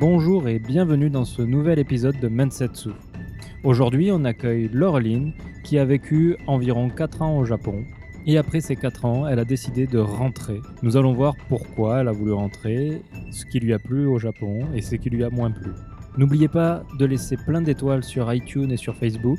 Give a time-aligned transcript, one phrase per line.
[0.00, 2.88] Bonjour et bienvenue dans ce nouvel épisode de Mensetsu.
[3.64, 7.84] Aujourd'hui, on accueille Laureline qui a vécu environ 4 ans au Japon.
[8.26, 10.58] Et après ces 4 ans, elle a décidé de rentrer.
[10.82, 14.68] Nous allons voir pourquoi elle a voulu rentrer, ce qui lui a plu au Japon
[14.74, 15.72] et ce qui lui a moins plu.
[16.16, 19.38] N'oubliez pas de laisser plein d'étoiles sur iTunes et sur Facebook.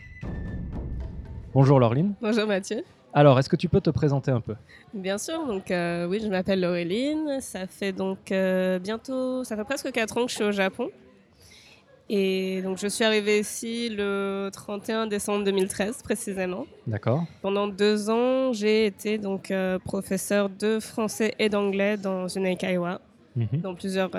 [1.54, 2.16] Bonjour Laureline.
[2.22, 2.84] Bonjour Mathieu.
[3.14, 4.56] Alors, est-ce que tu peux te présenter un peu?
[4.94, 7.40] Bien sûr, donc euh, oui, je m'appelle Laureline.
[7.42, 10.90] Ça fait donc euh, bientôt, ça fait presque 4 ans que je suis au Japon.
[12.10, 16.66] Et donc je suis arrivée ici le 31 décembre 2013 précisément.
[16.88, 17.24] D'accord.
[17.42, 23.00] Pendant deux ans, j'ai été donc euh, professeur de français et d'anglais dans une Eikaiwa,
[23.36, 23.62] Mhm.
[23.62, 24.10] dans plusieurs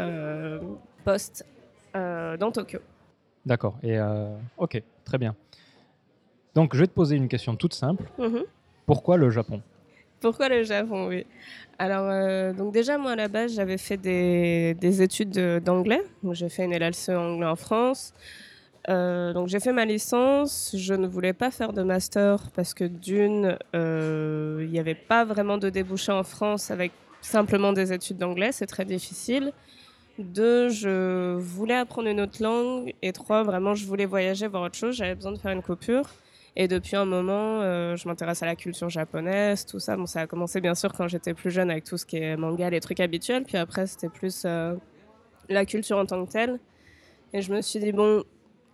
[1.05, 1.45] postes
[1.95, 2.79] dans Tokyo.
[3.45, 3.77] D'accord.
[3.83, 3.99] Et
[4.57, 5.35] ok, très bien.
[6.55, 8.05] Donc, je vais te poser une question toute simple.
[8.19, 8.43] Mhm.
[8.87, 9.61] Pourquoi le Japon?
[10.21, 11.27] Pourquoi le Japon Oui.
[11.79, 16.03] Alors, euh, donc déjà, moi, à la base, j'avais fait des, des études de- d'anglais.
[16.33, 18.15] J'ai fait une LLCE anglais en France.
[18.89, 20.75] Euh, donc, j'ai fait ma licence.
[20.77, 25.25] Je ne voulais pas faire de master parce que d'une, euh, il n'y avait pas
[25.25, 28.53] vraiment de débouché en France avec simplement des études d'anglais.
[28.53, 29.53] C'est très difficile.
[30.19, 32.93] Deux, je voulais apprendre une autre langue.
[33.03, 34.95] Et trois, vraiment, je voulais voyager, voir autre chose.
[34.95, 36.05] J'avais besoin de faire une coupure.
[36.55, 39.97] Et depuis un moment, euh, je m'intéresse à la culture japonaise, tout ça.
[39.97, 42.37] Bon, ça a commencé bien sûr quand j'étais plus jeune avec tout ce qui est
[42.37, 43.45] manga, les trucs habituels.
[43.45, 44.75] Puis après, c'était plus euh,
[45.49, 46.59] la culture en tant que telle.
[47.33, 48.23] Et je me suis dit, bon,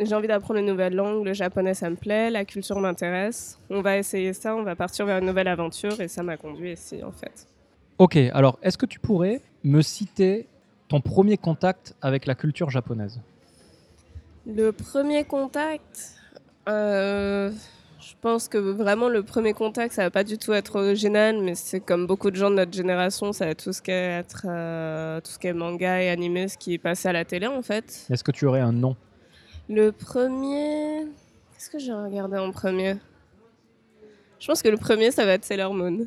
[0.01, 1.25] j'ai envie d'apprendre une nouvelle langue.
[1.25, 2.31] Le japonais, ça me plaît.
[2.31, 3.61] La culture m'intéresse.
[3.71, 4.57] On va essayer ça.
[4.57, 6.01] On va partir vers une nouvelle aventure.
[6.01, 7.47] Et ça m'a conduit ici, en fait.
[7.99, 10.49] Ok, alors est-ce que tu pourrais me citer
[10.89, 13.21] ton premier contact avec la culture japonaise?
[14.47, 16.18] Le premier contact,
[16.69, 17.51] euh,
[18.01, 21.55] je pense que vraiment le premier contact, ça va pas du tout être original, mais
[21.55, 24.47] c'est comme beaucoup de gens de notre génération, ça va tout ce qui est être,
[24.49, 27.47] euh, tout ce qui est manga et animé, ce qui est passé à la télé
[27.47, 28.07] en fait.
[28.11, 28.97] Est-ce que tu aurais un nom?
[29.69, 31.07] Le premier,
[31.55, 32.97] qu'est-ce que j'ai regardé en premier?
[34.39, 36.07] Je pense que le premier, ça va être Sailor Moon.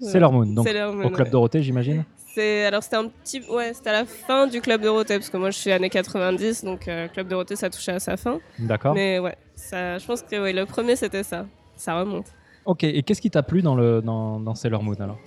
[0.00, 1.32] Sailor Moon, donc Sailor Moon, au Club ouais.
[1.32, 2.04] Dorothée, j'imagine?
[2.34, 5.36] C'est alors c'était un petit ouais c'était à la fin du club Dorothée parce que
[5.36, 8.38] moi je suis années 90 donc euh, club Dorothée ça touchait à sa fin.
[8.58, 8.94] D'accord.
[8.94, 11.46] Mais ouais, ça, je pense que ouais, le premier c'était ça.
[11.76, 12.26] Ça remonte.
[12.64, 15.18] Ok, et qu'est-ce qui t'a plu dans, le, dans, dans Sailor Moon alors?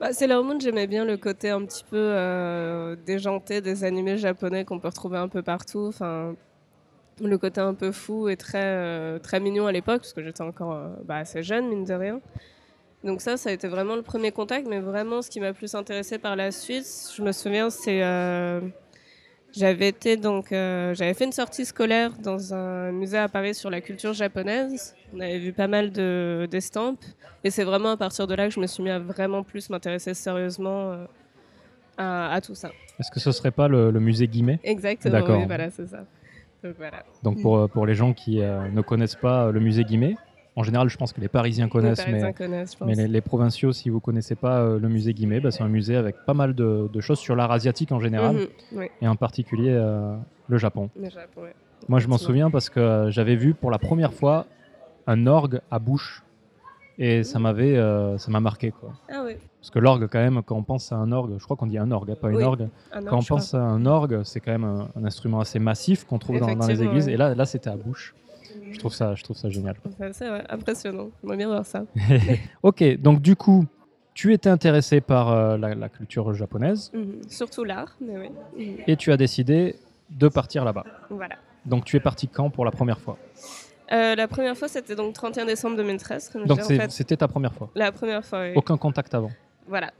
[0.00, 4.64] Bah, Sailor Moon, j'aimais bien le côté un petit peu euh, déjanté des animés japonais
[4.64, 5.86] qu'on peut retrouver un peu partout.
[5.88, 6.34] Enfin,
[7.22, 10.42] le côté un peu fou et très, euh, très mignon à l'époque, parce que j'étais
[10.42, 12.20] encore euh, bah, assez jeune, mine de rien.
[13.04, 15.74] Donc ça, ça a été vraiment le premier contact, mais vraiment ce qui m'a plus
[15.74, 16.86] intéressé par la suite,
[17.16, 18.02] je me souviens, c'est...
[18.02, 18.60] euh,
[19.56, 23.70] j'avais été donc euh, j'avais fait une sortie scolaire dans un musée à Paris sur
[23.70, 24.94] la culture japonaise.
[25.14, 27.02] On avait vu pas mal de d'estampes
[27.44, 29.70] et c'est vraiment à partir de là que je me suis mis à vraiment plus
[29.70, 31.06] m'intéresser sérieusement euh,
[31.96, 32.72] à, à tout ça.
[33.00, 34.60] Est-ce que ce serait pas le, le musée Guimet?
[34.62, 35.14] Exactement.
[35.14, 35.38] D'accord.
[35.38, 36.04] Oui, voilà, c'est ça.
[36.62, 37.04] Donc voilà.
[37.22, 40.14] Donc pour, euh, pour les gens qui ne connaissent pas le musée Guimet,
[40.58, 43.72] en général je pense que les Parisiens connaissent, Les Parisiens mais, connaissent, les, les provinciaux,
[43.72, 46.54] si vous connaissez pas euh, le musée Guimet, bah, c'est un musée avec pas mal
[46.54, 50.16] de, de choses sur l'art asiatique en général, Mhm, oui, et en particulier euh,
[50.48, 50.90] le Japon.
[51.00, 51.54] le Japon, ouais.
[51.88, 54.46] Moi, je m'en souviens parce que euh, j'avais vu pour la première fois
[55.06, 56.24] un orgue à bouche
[56.98, 58.90] et ça m'avait, euh, ça m'a marqué quoi.
[59.08, 59.34] Ah oui.
[59.60, 61.78] Parce que l'orgue, quand même, quand on pense à un orgue, je crois qu'on dit
[61.78, 62.68] un orgue, pas une Oui, orgue.
[62.92, 63.36] Ah non, Quand on crois.
[63.36, 66.54] pense à un orgue, c'est quand même un, un instrument assez massif qu'on trouve dans,
[66.56, 67.06] dans les églises.
[67.06, 67.12] ouais.
[67.12, 68.14] Et là, là, c'était à bouche.
[68.72, 69.76] Je trouve ça, je trouve ça génial.
[70.12, 71.10] C'est impressionnant.
[71.22, 71.84] J'aimerais bien voir ça.
[72.62, 73.64] ok, donc du coup,
[74.14, 77.20] tu étais intéressé par euh, la, la culture japonaise Mhm.
[77.28, 78.28] Surtout l'art, mais oui.
[78.56, 78.76] Mhm.
[78.86, 79.76] et tu as décidé
[80.10, 80.84] de partir là-bas.
[81.10, 81.36] Voilà.
[81.66, 83.18] Donc tu es parti quand pour la première fois?
[83.92, 86.28] Euh, la première fois, c'était donc 31 décembre 2013.
[86.30, 86.90] Comme Donc en fait.
[86.90, 87.70] c'était ta première fois?
[87.74, 88.52] La première fois, oui.
[88.54, 89.30] Aucun contact avant?
[89.66, 89.90] Voilà.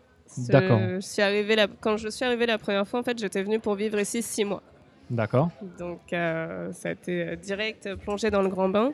[0.49, 0.79] D'accord.
[1.81, 4.45] Quand je suis arrivée la première fois, en fait, j'étais venue pour vivre ici six
[4.45, 4.63] mois.
[5.11, 5.49] D'accord.
[5.79, 8.93] Donc, euh, ça a été direct plongé dans le grand bain.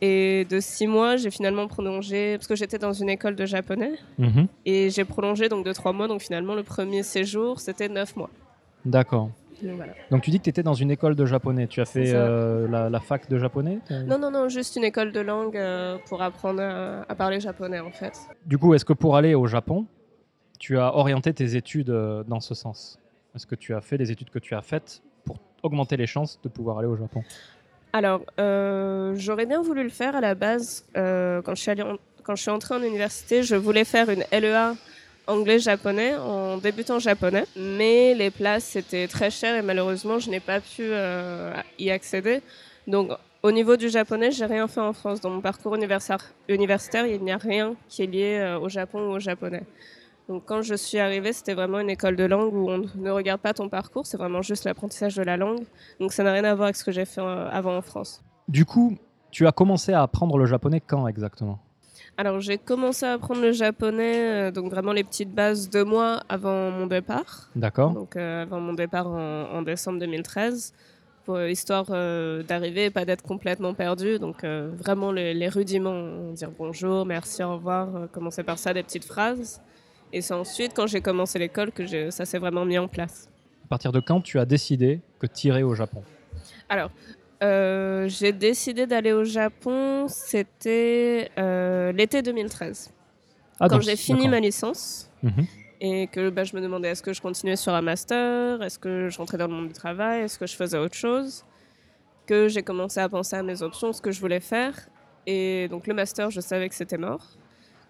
[0.00, 3.92] Et de six mois, j'ai finalement prolongé, parce que j'étais dans une école de japonais,
[4.18, 4.48] Mhm.
[4.66, 6.08] et j'ai prolongé donc de trois mois.
[6.08, 8.28] Donc finalement, le premier séjour, c'était neuf mois.
[8.84, 9.30] D'accord.
[9.62, 9.92] Donc, voilà.
[10.10, 11.68] Donc tu dis que tu étais dans une école de japonais.
[11.68, 15.12] Tu as fait euh, la, la fac de japonais Non, non, non, juste une école
[15.12, 18.18] de langue euh, pour apprendre à, à parler japonais, en fait.
[18.44, 19.86] Du coup, est-ce que pour aller au Japon,
[20.58, 22.98] tu as orienté tes études euh, dans ce sens?
[23.34, 25.02] Est-ce que tu as fait les études que tu as faites
[25.64, 27.24] augmenter les chances de pouvoir aller au Japon
[27.92, 30.84] Alors, euh, j'aurais bien voulu le faire à la base.
[30.96, 34.08] euh, quand, je suis allée en- quand je suis entrée en université, je voulais faire
[34.10, 34.74] une LEA
[35.26, 37.46] anglais-japonais en débutant japonais.
[37.56, 42.42] Mais les places étaient très chères et malheureusement, je n'ai pas pu euh, y accéder.
[42.86, 43.10] Donc,
[43.42, 45.20] au niveau du japonais, j'ai rien fait en France.
[45.20, 49.18] Dans mon parcours universitaire, il n'y a rien qui est lié au Japon ou au
[49.20, 49.62] japonais.
[50.28, 53.40] Donc, quand je suis arrivée, c'était vraiment une école de langue où on ne regarde
[53.40, 55.64] pas ton parcours, c'est vraiment juste l'apprentissage de la langue.
[56.00, 58.22] Donc, ça n'a rien à voir avec ce que j'ai fait avant en France.
[58.48, 58.96] Du coup,
[59.30, 61.58] tu as commencé à apprendre le japonais quand exactement?
[62.16, 66.22] Alors, j'ai commencé à apprendre le japonais, euh, donc vraiment les petites bases deux mois
[66.28, 67.50] avant mon départ.
[67.56, 67.92] D'accord.
[67.92, 70.72] Donc, euh, avant mon départ en, en décembre 2013,
[71.24, 74.18] pour, euh, histoire euh, d'arriver et pas d'être complètement perdu.
[74.20, 79.04] Donc, vraiment les, les rudiments, dire bonjour, merci, au revoir, commencer par ça, des petites
[79.04, 79.60] phrases.
[80.14, 83.28] Et c'est ensuite, quand j'ai commencé l'école, que ça s'est vraiment mis en place.
[83.64, 86.04] À partir de quand tu as décidé que tu irais au Japon?
[86.68, 86.92] Alors,
[87.42, 92.92] euh, j'ai décidé d'aller au Japon, c'était euh, l'été 2013.
[93.58, 95.46] Ah, quand j'ai fini ma licence Mhm.
[95.80, 99.08] et que bah, je me demandais est-ce que je continuais sur un master, est-ce que
[99.08, 101.44] je rentrais dans le monde du travail, est-ce que je faisais autre chose,
[102.26, 104.74] que j'ai commencé à penser à mes options, ce que je voulais faire.
[105.26, 107.26] Et donc le master, je savais que c'était mort.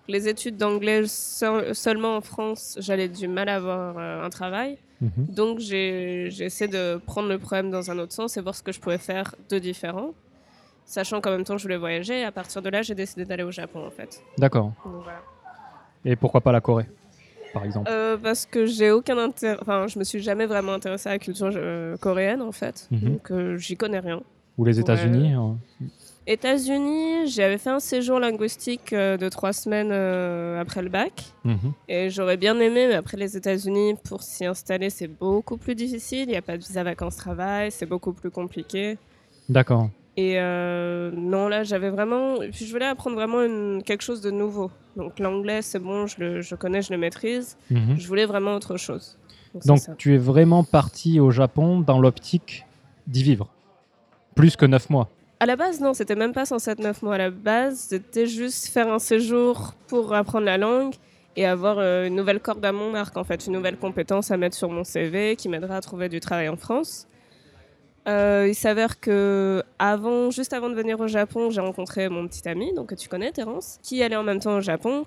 [0.09, 4.77] Les études d'anglais seul- seulement en France, j'allais du mal à avoir euh, un travail.
[5.01, 5.11] Mhm.
[5.29, 8.71] Donc j'ai essayé de prendre le problème dans un autre sens et voir ce que
[8.73, 10.11] je pouvais faire de différent,
[10.85, 12.21] sachant qu'en même temps je voulais voyager.
[12.21, 14.23] Et à partir de là, j'ai décidé d'aller au Japon en fait.
[14.39, 14.73] D'accord.
[14.85, 15.23] Voilà.
[16.05, 16.87] Et pourquoi pas la Corée,
[17.55, 17.91] par exemple?
[17.91, 21.19] Euh, parce que j'ai aucun intérêt, enfin je me suis jamais vraiment intéressée à la
[21.19, 23.01] culture euh, coréenne en fait, Mhm.
[23.01, 24.21] donc j'y connais rien.
[24.59, 24.83] Ou les Ouais.
[24.83, 25.57] États-Unis hein
[26.27, 31.25] États-Unis, j'avais fait un séjour linguistique euh, de trois semaines euh, après le bac.
[31.45, 31.73] Mhm.
[31.89, 36.21] Et j'aurais bien aimé, mais après les États-Unis, pour s'y installer, c'est beaucoup plus difficile.
[36.23, 38.97] Il n'y a pas de visa vacances-travail, c'est beaucoup plus compliqué.
[39.49, 39.91] D'accord.
[40.17, 42.41] Et euh, non, là, j'avais vraiment.
[42.41, 44.71] et Puis je voulais apprendre vraiment une- quelque chose de nouveau.
[44.97, 47.57] Donc l'anglais, c'est bon, je le je connais, je le maîtrise.
[47.71, 47.97] Mhm.
[47.99, 49.19] Je voulais vraiment autre chose.
[49.67, 52.65] Donc tu es vraiment parti au Japon dans l'optique
[53.07, 53.49] d'y vivre.
[54.37, 55.09] Plus que neuf mois.
[55.45, 57.17] À la base, non, c'était même pas censé être 9 mois.
[57.17, 60.95] À la base, c'était juste faire un séjour pour apprendre la langue
[61.37, 64.39] et avoir euh, une nouvelle corde à mon arc, en fait, une nouvelle compétence à
[64.39, 67.07] mettre sur mon CV qui m'aidera à trouver du travail en France.
[68.09, 72.49] Euh, il s'avère que avant, juste avant de venir au Japon, j'ai rencontré mon petit
[72.49, 75.05] ami, donc que tu connais, Terence, qui allait en même temps au Japon.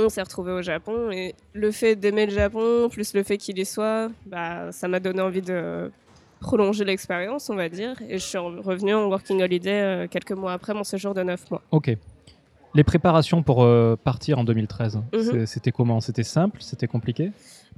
[0.00, 3.56] On s'est retrouvés au Japon et le fait d'aimer le Japon, plus le fait qu'il
[3.56, 5.92] y soit, bah, ça m'a donné envie de
[6.40, 7.94] prolonger l'expérience, on va dire.
[8.08, 11.50] Et je suis revenue en working holiday euh, quelques mois après mon séjour de 9
[11.50, 11.62] mois.
[11.70, 11.96] Ok.
[12.76, 15.46] Les préparations pour euh, partir en 2013, Mhm.
[15.46, 16.00] c'était comment?
[16.00, 16.58] C'était simple?
[16.60, 17.30] C'était compliqué?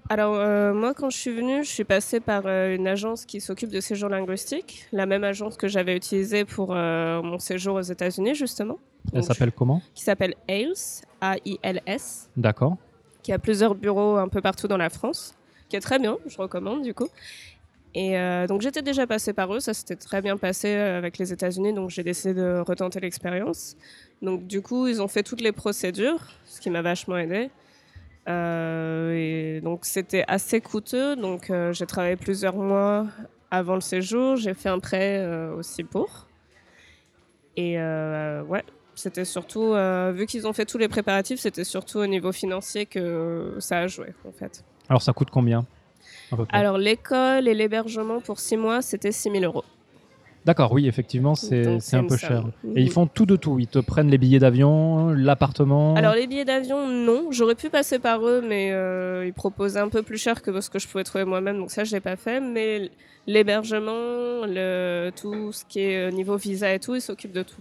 [0.08, 3.40] Alors, euh, moi, quand je suis venue, je suis passée par euh, une agence qui
[3.40, 8.34] s'occupe de séjours linguistiques, la même agence que j'avais utilisée pour mon séjour aux États-Unis,
[8.34, 8.78] justement.
[9.12, 9.82] Elle s'appelle comment?
[9.94, 12.76] Qui s'appelle AILS, A-I-L-S, D'accord.
[13.22, 15.34] qui a plusieurs bureaux un peu partout dans la France,
[15.68, 17.08] qui est très bien, je recommande du coup.
[17.96, 21.16] Et euh, donc j'étais déjà passée par eux, ça s'était très bien passé euh, avec
[21.16, 23.74] les États-Unis, donc j'ai décidé de retenter l'expérience.
[24.20, 27.50] Donc du coup, ils ont fait toutes les procédures, ce qui m'a vachement aidé.
[28.28, 33.06] Euh, et donc c'était assez coûteux, donc j'ai travaillé plusieurs mois
[33.50, 35.26] avant le séjour, j'ai fait un prêt
[35.56, 36.26] aussi pour.
[37.56, 39.72] Et ouais, c'était surtout,
[40.12, 43.86] vu qu'ils ont fait tous les préparatifs, c'était surtout au niveau financier que ça a
[43.86, 44.62] joué en fait.
[44.90, 45.64] Alors ça coûte combien?
[46.50, 49.64] Alors l'école et l'hébergement pour six mois, c'était 6 000 euros.
[50.44, 52.44] D'accord, oui, effectivement, c'est un peu cher.
[52.76, 53.58] Et ils font tout de tout.
[53.58, 55.96] Ils te prennent les billets d'avion, l'appartement.
[55.96, 57.32] Alors les billets d'avion, non.
[57.32, 60.70] J'aurais pu passer par eux, mais euh, ils proposaient un peu plus cher que ce
[60.70, 62.40] que je pouvais trouver moi-même, donc ça je l'ai pas fait.
[62.40, 62.92] Mais
[63.26, 67.60] l'hébergement, le, tout ce qui est euh, niveau visa et tout, ils s'occupent de tout.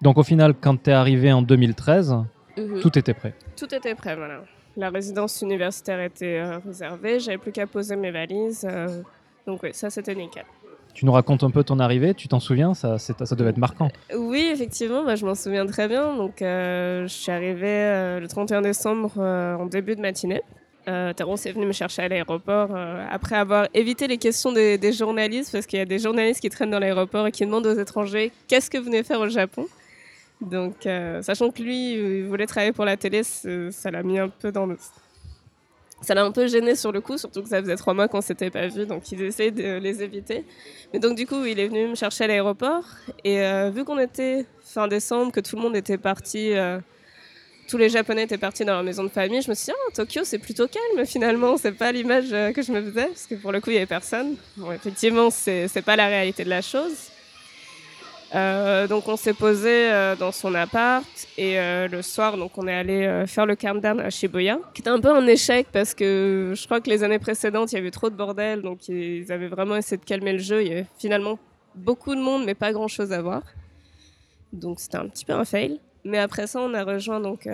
[0.00, 2.16] Donc au final, quand tu es arrivé en 2013,
[2.56, 2.80] Mhm.
[2.80, 3.34] tout était prêt.
[3.56, 4.42] Tout était prêt, voilà.
[4.76, 8.66] La résidence universitaire était euh, réservée, j'avais plus qu'à poser mes valises.
[8.68, 9.02] euh,
[9.46, 10.44] donc oui, ça c'était nickel.
[10.94, 12.74] Tu nous racontes un peu ton arrivée, tu t'en souviens?
[12.74, 13.88] Ça, ça devait être marquant.
[14.14, 16.14] Oui, effectivement, bah, je m'en souviens très bien.
[16.16, 20.42] Donc, euh, je suis arrivée le 31 décembre en début de matinée.
[20.88, 24.78] Euh, Terence est venu me chercher à l'aéroport euh, après avoir évité les questions des,
[24.78, 27.66] des journalistes, parce qu'il y a des journalistes qui traînent dans l'aéroport et qui demandent
[27.66, 29.66] aux étrangers qu'est-ce que vous venez faire au Japon?
[30.42, 34.28] Donc, euh, sachant que lui, il voulait travailler pour la télé, ça l'a mis un
[34.28, 34.76] peu dans le...
[36.00, 38.20] Ça l'a un peu gêné sur le coup, surtout que ça faisait trois mois qu'on
[38.20, 40.44] s'était pas vus, donc ils essayaient de les éviter.
[40.92, 42.84] Mais donc du coup, il est venu me chercher à l'aéroport,
[43.22, 46.80] et euh, vu qu'on était fin décembre, que tout le monde était parti, euh,
[47.68, 49.92] tous les Japonais étaient partis dans leur maison de famille, je me suis dit, ah,
[49.94, 53.36] Tokyo, c'est plutôt calme finalement, c'est pas l'image euh, que je me faisais, parce que
[53.36, 54.34] pour le coup, il y avait personne.
[54.56, 57.11] Bon, effectivement, c'est pas la réalité de la chose.
[58.34, 61.04] Euh, donc on s'est posé euh, dans son appart
[61.36, 64.88] et euh, le soir donc on est allé faire le countdown à Shibuya qui était
[64.88, 67.90] un peu un échec parce que je crois que les années précédentes il y avait
[67.90, 70.62] trop de bordel donc ils avaient vraiment essayé de calmer le jeu.
[70.62, 71.38] Il y avait finalement
[71.74, 73.42] beaucoup de monde mais pas grand chose à voir.
[74.52, 75.78] Donc c'était un petit peu un fail.
[76.04, 77.46] Mais après ça on a rejoint donc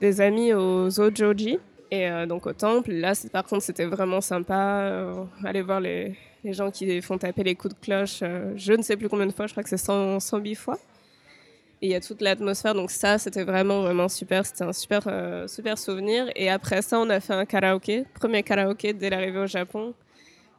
[0.00, 1.60] des amis aux Zojoji
[1.92, 2.90] et donc au temple.
[2.90, 5.14] Là par contre c'était vraiment sympa.
[5.44, 6.16] Aller voir les
[6.46, 9.26] les gens qui font taper les coups de cloche, euh, je ne sais plus combien
[9.26, 10.78] de fois, je crois que c'est 100, 108 fois.
[11.82, 14.46] Et il y a toute l'atmosphère, donc ça, c'était vraiment, vraiment super.
[14.46, 16.26] C'était un super, euh, super souvenir.
[16.34, 19.92] Et après ça, on a fait un karaoké, premier karaoké dès l'arrivée au Japon,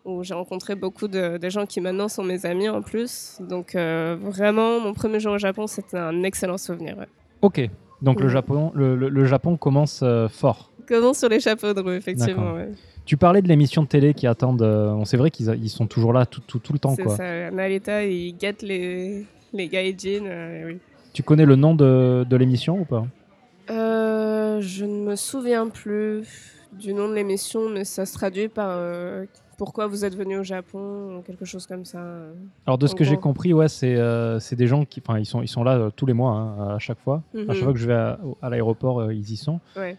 [0.05, 3.37] où j'ai rencontré beaucoup de, de gens qui maintenant sont mes amis en plus.
[3.39, 6.97] Donc euh, vraiment, mon premier jour au Japon, c'était un excellent souvenir.
[6.97, 7.07] ouais.
[7.41, 7.61] Ok.
[8.01, 8.29] Donc le.
[8.29, 10.71] Japon, le, le- le Japon commence fort.
[10.87, 12.53] Comment sur les chapeaux de roue, effectivement.
[12.53, 12.69] Ouais.
[13.07, 14.61] Tu parlais de l'émission de télé qui attendent.
[14.61, 16.93] euh, on c'est vrai qu'ils ils sont toujours là tout, tout, tout le temps.
[16.95, 17.15] C'est Quoi.
[17.15, 20.25] ça, Narita, il guette les, les gaijin.
[20.25, 20.77] euh, oui.
[21.13, 23.05] Tu connais le nom de, de l'émission ou pas?
[23.71, 26.27] Euh, je ne me souviens plus
[26.73, 29.23] du nom de l'émission, mais ça se traduit par euh,
[29.57, 31.99] Pourquoi vous êtes venu au Japon quelque chose comme ça.
[32.65, 35.41] Alors de ce que j'ai compris, ouais, c'est euh, des gens qui, enfin, ils sont
[35.41, 37.23] ils sont là euh, tous les mois hein, à chaque fois.
[37.33, 37.47] À Mhm.
[37.53, 39.59] chaque fois que je vais à, à l'aéroport, ils y sont.
[39.77, 39.97] Ouais,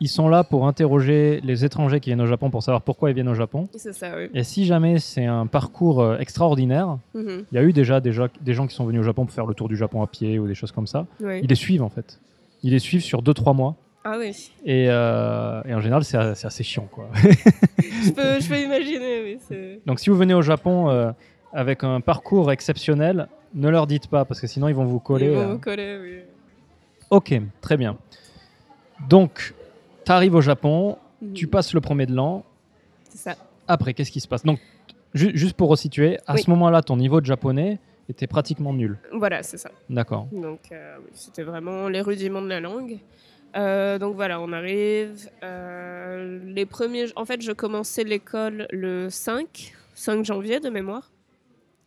[0.00, 3.14] Ils sont là pour interroger les étrangers qui viennent au Japon pour savoir pourquoi ils
[3.14, 3.68] viennent au Japon.
[3.76, 4.28] c'est ça, oui.
[4.34, 7.44] Et si jamais c'est un parcours euh, extraordinaire, Mhm.
[7.52, 9.54] il y a eu déjà, des gens qui sont venus au Japon pour faire le
[9.54, 11.06] tour du Japon à pied ou des choses comme ça.
[11.20, 11.40] Oui.
[11.42, 12.20] Ils les suivent en fait.
[12.62, 13.76] Ils les suivent sur 2-3 mois.
[14.06, 16.86] Ah oui, Et, euh, et en général, c'est assez chiant.
[16.92, 17.08] Quoi.
[17.14, 19.78] je peux, je peux imaginer, oui.
[19.86, 21.10] Donc si vous venez au Japon euh,
[21.54, 25.26] avec un parcours exceptionnel, ne leur dites pas parce que sinon ils vont vous coller.
[25.26, 25.52] Ils vont euh.
[25.52, 26.18] vous coller, oui.
[27.10, 27.32] Ok,
[27.62, 27.96] très bien.
[29.08, 29.54] Donc,
[30.04, 31.32] tu arrives au Japon, Mhm.
[31.34, 32.44] tu passes le premier de l'an.
[33.08, 33.36] C'est ça.
[33.68, 34.44] Après, qu'est-ce qui se passe?
[34.44, 34.58] Donc,
[35.14, 36.42] ju- juste pour resituer, à Oui.
[36.42, 38.98] ce moment-là, ton niveau de japonais était pratiquement nul.
[39.12, 39.70] Voilà, c'est ça.
[39.88, 40.26] D'accord.
[40.32, 42.98] Donc, euh, oui, c'était vraiment les rudiments de la langue.
[43.56, 45.28] Euh, donc voilà, on arrive.
[45.44, 51.10] euh, les premiers, en fait, je commençais l'école le 5, 5 janvier de mémoire.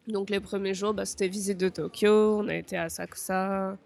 [0.07, 2.39] Donc les premiers jours, bah, c'était visite de Tokyo.
[2.39, 3.77] On a été à Asakusa,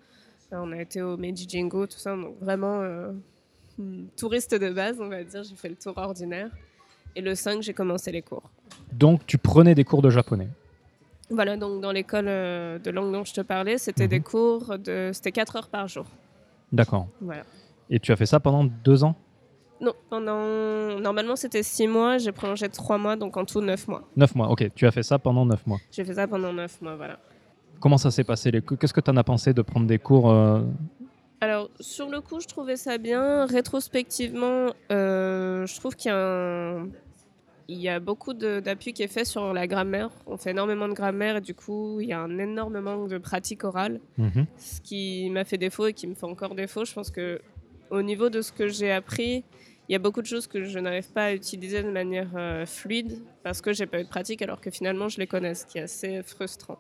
[0.51, 2.15] on a été au Meiji Jingu, tout ça.
[2.15, 3.11] Donc vraiment euh,
[4.17, 5.43] touriste de base, on va dire.
[5.43, 6.50] J'ai fait le tour ordinaire.
[7.15, 8.43] Et le 5, j'ai commencé les cours.
[8.93, 10.47] Donc, tu prenais des cours de japonais.
[11.29, 14.09] Voilà, donc dans l'école euh, de langue dont je te parlais, c'était Mhm.
[14.09, 16.05] des cours de, c'était 4 heures par jour.
[16.71, 17.07] D'accord.
[17.21, 17.43] Voilà.
[17.89, 19.15] Et tu as fait ça pendant deux ans?
[19.81, 21.00] Non, pendant...
[21.00, 24.03] normalement c'était 6 mois, j'ai prolongé 3 mois, donc en tout 9 mois.
[24.15, 24.50] Neuf mois.
[24.50, 25.79] Ok, tu as fait ça pendant neuf mois.
[25.91, 27.17] J'ai fait ça pendant 9 mois, voilà.
[27.79, 28.51] Comment ça s'est passé.
[28.79, 30.61] Qu'est-ce que tu en as pensé de prendre des cours euh,
[31.43, 33.45] Alors, sur le coup, je trouvais ça bien.
[33.48, 36.88] Rétrospectivement, euh, je trouve qu'il y a, un-
[37.67, 40.10] il y a beaucoup d'appui qui est fait sur la grammaire.
[40.27, 43.17] On fait énormément de grammaire et du coup, il y a un énorme manque de
[43.17, 44.00] pratique orale.
[44.17, 44.45] mhm.
[44.57, 46.86] ce qui m'a fait défaut et qui me fait encore défaut.
[46.86, 47.41] Je pense que
[47.89, 49.43] au niveau de ce que j'ai appris,
[49.89, 52.65] il y a beaucoup de choses que je n'arrive pas à utiliser de manière euh,
[52.67, 55.65] fluide parce que j'ai pas eu de pratique alors que finalement je les connais, ce
[55.65, 56.77] qui est assez frustrant.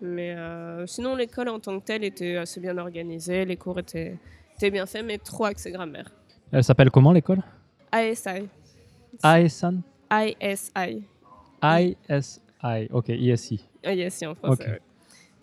[0.00, 4.16] Mais euh, sinon, l'école en tant que telle était assez bien organisée, les cours étaient,
[4.56, 6.10] étaient bien faits, mais trop axés grammaire.
[6.52, 7.42] Elle s'appelle comment l'école?
[7.92, 8.48] ASI.
[9.24, 11.02] AESAN ISI.
[11.62, 12.88] ISI.
[12.92, 13.64] Ok, ISI.
[13.84, 14.64] Ah, yes, en français.
[14.64, 14.68] Ok.
[14.68, 14.80] ouais.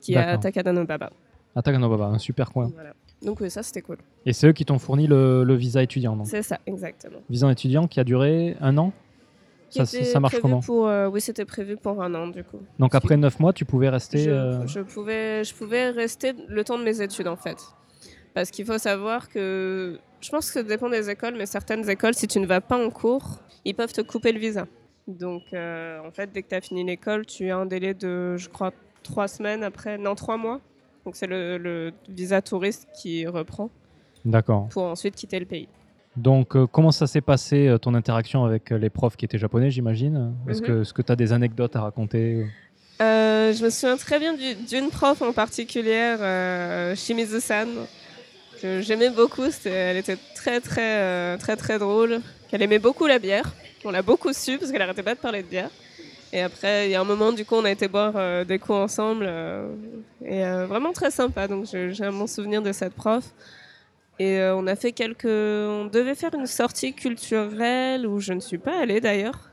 [0.02, 0.40] Qui est à D'accord.
[0.42, 1.10] Takada no Baba.
[1.56, 2.70] Attaque Baba, un super coin.
[2.74, 2.94] Voilà.
[3.22, 3.98] Donc oui, ça c'était cool.
[4.26, 6.16] Et c'est eux qui t'ont fourni le, le visa étudiant.
[6.16, 6.28] Donc.
[6.28, 7.20] C'est ça, exactement.
[7.30, 8.92] Visa étudiant qui a duré un an?
[9.76, 12.28] Qui ça, ça- était ça marche prévu pour, euh, Oui, c'était prévu pour un an
[12.28, 12.62] du coup.
[12.80, 14.20] Donc après neuf mois, tu pouvais rester.
[14.20, 17.58] je, euh, je pouvais, je pouvais rester le temps de mes études en fait.
[18.34, 22.14] Parce qu'il faut savoir que je pense que ça dépend des écoles, mais certaines écoles,
[22.16, 24.66] si tu ne vas pas en cours, ils peuvent te couper le visa.
[25.08, 28.36] Donc euh, en fait, dès que tu as fini l'école, tu as un délai de,
[28.38, 28.72] je crois,
[29.04, 30.60] trois semaines après, non, trois mois.
[31.06, 33.70] Donc c'est le, le visa touriste qui reprend
[34.26, 34.68] D'accord.
[34.70, 35.68] pour ensuite quitter le pays.
[36.18, 39.38] Donc euh, comment ça s'est passé euh, ton interaction avec euh, les profs qui étaient
[39.38, 40.34] japonais, j'imagine?
[40.48, 40.68] Est-ce Mhm.
[40.68, 42.46] que, est-ce que tu as des anecdotes à raconter
[43.02, 46.16] Euh, je me souviens très bien du- d'une prof en particulier,
[46.96, 47.68] Shimizu-san,
[48.62, 49.44] que j'aimais beaucoup.
[49.66, 52.22] Elle était très, très, très, très drôle.
[52.48, 53.54] Qu'elle aimait beaucoup la bière.
[53.84, 55.70] On l'a beaucoup su parce qu'elle arrêtait pas de parler de bière.
[56.32, 58.78] Et après, il y a un moment, du coup, on a été boire des coups
[58.80, 59.30] ensemble.
[60.24, 61.48] et vraiment très sympa.
[61.50, 63.26] Donc, j'ai un bon souvenir de cette prof.
[64.20, 65.26] Et euh, on a fait quelques.
[65.26, 69.52] On devait faire une sortie culturelle où je ne suis pas allée d'ailleurs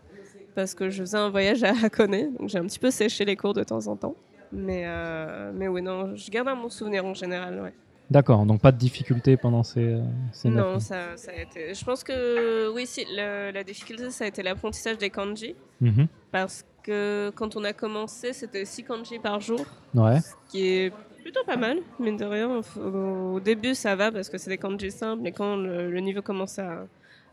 [0.54, 3.36] parce que je faisais un voyage à Hakone, donc j'ai un petit peu séché les
[3.36, 4.14] cours de temps en temps.
[4.52, 7.58] Mais, euh, mais oui, non, je garde un bon souvenir en général.
[7.62, 7.72] Ouais.
[8.10, 10.02] D'accord, donc pas de difficulté pendant ces, euh,
[10.32, 11.72] ces Non, ça, ça a été.
[11.72, 15.56] Je pense que oui, si, le- la difficulté, ça a été l'apprentissage des kanji.
[15.80, 16.06] Mhm.
[16.30, 19.64] Parce que quand on a commencé, c'était 6 kanji par jour,
[19.94, 20.20] Ouais.
[20.20, 20.92] ce qui est
[21.22, 22.60] plutôt pas mal, mine de rien.
[22.76, 26.58] Au début, ça va parce que c'est des kanji simples, mais quand le, niveau commence
[26.58, 26.86] à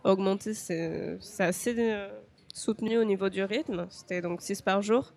[0.03, 2.09] augmenter, c'est assez euh,
[2.53, 3.87] soutenu au niveau du rythme.
[3.89, 5.13] C'était donc 6 par jour,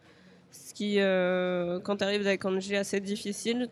[0.51, 3.69] ce qui, euh, quand tu arrives des kanji assez difficiles,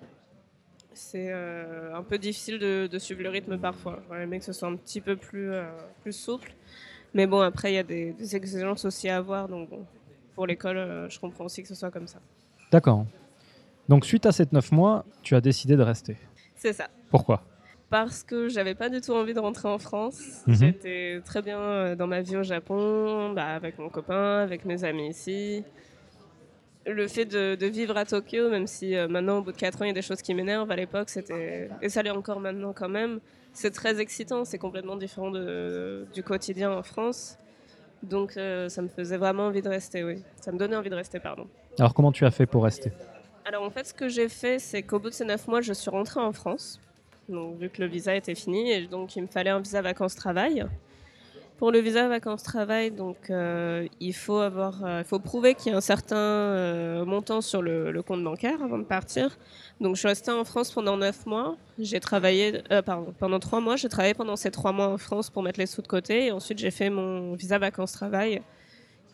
[0.93, 4.01] c'est euh, un peu difficile de, de suivre le rythme parfois.
[4.07, 5.51] J'aurais aimé que ce soit un petit peu plus,
[6.03, 6.53] plus souple.
[7.15, 9.49] Mais bon, après, il y a des, des exigences aussi à avoir.
[9.49, 9.69] Donc,
[10.35, 12.21] pour l'école, je comprends aussi que ce soit comme ça.
[12.71, 13.05] D'accord.
[13.89, 16.17] Donc suite à ces 9 mois, tu as décidé de rester.
[16.57, 16.89] C'est ça.
[17.11, 17.43] Pourquoi?
[17.89, 20.43] Parce que j'avais pas du tout envie de rentrer en France.
[20.47, 20.55] Mhm.
[20.55, 24.85] J'étais très bien euh, dans ma vie au Japon, bah, avec mon copain, avec mes
[24.85, 25.65] amis ici.
[26.87, 29.83] Le fait de, de vivre à Tokyo, même si euh, maintenant, au bout de 4
[29.83, 31.69] ans, il y a des choses qui m'énervent, à l'époque, c'était.
[31.83, 33.21] Et ça l'est encore maintenant quand même.
[33.53, 37.37] C'est très excitant, c'est complètement différent de- du quotidien en France.
[38.03, 40.23] Donc, euh, ça me faisait vraiment envie de rester, oui.
[40.41, 41.49] Ça me donnait envie de rester, pardon.
[41.79, 42.93] Alors comment tu as fait pour rester?
[43.45, 45.73] Alors en fait, ce que j'ai fait, c'est qu'au bout de ces 9 mois, je
[45.73, 46.81] suis rentrée en France.
[47.29, 50.67] Donc, vu que le visa était fini, et donc il me fallait un visa vacances-travail.
[51.59, 55.79] Pour le visa vacances-travail, donc euh, il faut avoir, euh, faut prouver qu'il y a
[55.79, 59.37] un certain euh, montant sur le, compte bancaire avant de partir.
[59.79, 61.57] Donc je suis restée en France pendant 9 mois.
[61.79, 62.81] J'ai travaillé, euh,
[63.19, 63.77] pendant 3 mois.
[63.77, 66.27] J'ai travaillé pendant ces 3 mois en France pour mettre les sous de côté.
[66.27, 68.43] Et ensuite, j'ai fait mon visa vacances-travail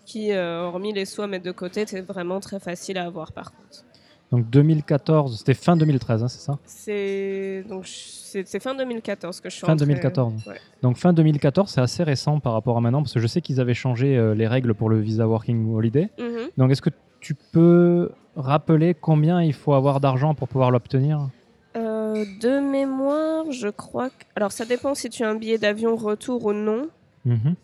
[0.05, 3.51] qui, hormis les sous à mettre de côté, était vraiment très facile à avoir par
[3.53, 3.86] contre.
[4.33, 6.59] Donc 2014, c'était fin 2013, hein, c'est ça?
[6.65, 9.87] C'est donc c'est fin 2014 que je suis Fin rentrée.
[9.87, 10.47] 2014.
[10.49, 10.57] Ouais.
[10.83, 13.61] Donc fin 2014, c'est assez récent par rapport à maintenant, parce que je sais qu'ils
[13.61, 16.11] avaient changé euh, les règles pour le visa Working Holiday.
[16.19, 16.49] Mhm.
[16.59, 16.91] Donc est-ce que
[17.21, 21.29] tu peux rappeler combien il faut avoir d'argent pour pouvoir l'obtenir?
[21.77, 25.95] Euh, de mémoire, je crois que alors ça dépend si tu as un billet d'avion
[25.97, 26.89] retour ou non.
[27.25, 27.55] Mhm.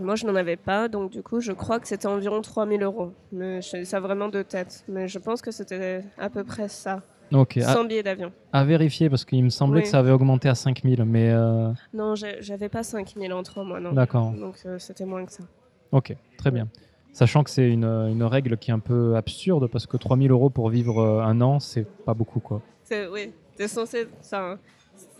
[0.00, 3.12] Moi, je n'en avais pas, donc du coup, je crois que c'était environ 3000 euros.
[3.32, 4.84] Mais je ça vraiment de tête.
[4.88, 8.32] Mais je pense que c'était à peu près ça, Ok, à, sans billet d'avion.
[8.52, 9.82] à vérifier, parce qu'il me semblait Oui.
[9.84, 13.78] que ça avait augmenté à 5000, mais euh, Non, j'avais pas 5000 en trois mois,
[13.78, 13.92] non.
[13.92, 14.32] d'accord.
[14.32, 15.44] Donc euh, c'était moins que ça.
[15.92, 16.66] Ok, très bien.
[17.12, 20.48] Sachant que c'est une, une règle qui est un peu absurde, parce que 3000 euros
[20.48, 22.62] pour vivre euh, un an, c'est pas beaucoup, quoi.
[22.84, 24.06] C'est oui, t'es censé.
[24.22, 24.56] ça,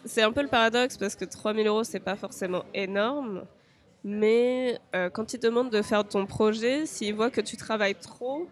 [0.04, 3.42] C'est un peu le paradoxe parce que 3000 euros c'est pas forcément énorme,
[4.04, 7.94] mais euh, quand ils te demandent de faire ton projet, s'ils voient que tu travailles
[7.94, 8.48] trop,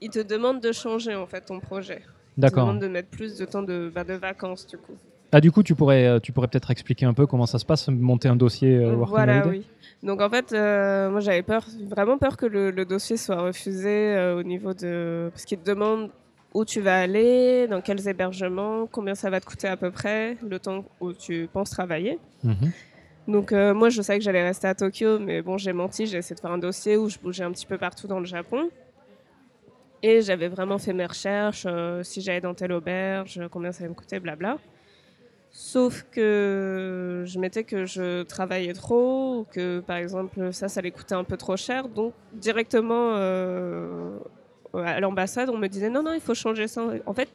[0.00, 2.02] ils te demandent de changer en fait ton projet.
[2.02, 2.66] Ils te D'accord.
[2.66, 4.94] demandent de mettre plus de temps de, bah, de vacances du coup.
[5.34, 7.64] Ah, du coup, tu pourrais, euh, tu pourrais peut-être expliquer un peu comment ça se
[7.64, 9.66] passe, monter un dossier euh, Working voilà, Holiday oui.
[10.02, 13.88] Donc en fait, euh, moi j'avais peur, vraiment peur que le, le dossier soit refusé
[13.88, 15.30] euh, au niveau de.
[15.32, 16.10] Parce qu'ils te demandent
[16.52, 20.36] où tu vas aller, dans quels hébergements, combien ça va te coûter à peu près,
[20.46, 22.18] le temps où tu penses travailler.
[22.44, 22.70] Mhm.
[23.28, 26.18] Donc euh, moi je savais que j'allais rester à Tokyo, mais bon j'ai menti, j'ai
[26.18, 28.68] essayé de faire un dossier où je bougeais un petit peu partout dans le Japon.
[30.02, 33.90] Et j'avais vraiment fait mes recherches, euh, si j'allais dans telle auberge, combien ça allait
[33.90, 34.58] me coûter, blabla.
[35.54, 40.90] Sauf que je mettais que je travaillais trop, ou que par exemple ça, ça allait
[40.90, 41.88] coûter un peu trop cher.
[41.88, 44.18] Donc directement euh,
[44.74, 46.82] à l'ambassade, on me disait non, non, il faut changer ça.
[47.06, 47.28] En fait,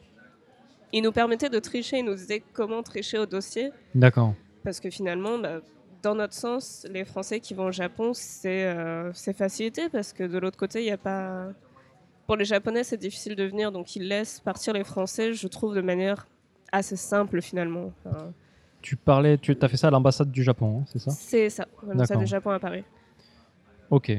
[0.92, 3.70] ils nous permettaient de tricher, ils nous disaient comment tricher au dossier.
[3.94, 4.34] D'accord.
[4.64, 5.60] Parce que finalement, bah,
[6.02, 10.38] dans notre sens, les Français qui vont au Japon, c'est euh, facilité parce que de
[10.38, 11.48] l'autre côté, il n'y a pas.
[12.26, 15.74] Pour les Japonais, c'est difficile de venir, donc ils laissent partir les Français, je trouve,
[15.74, 16.28] de manière
[16.72, 17.92] assez simple finalement.
[18.04, 18.32] Enfin,
[18.82, 21.10] Tu parlais, tu as fait ça à l'ambassade du Japon, hein, c'est ça?
[21.10, 22.84] C'est ça, l'ambassade du Japon à Paris.
[23.90, 24.12] Ok.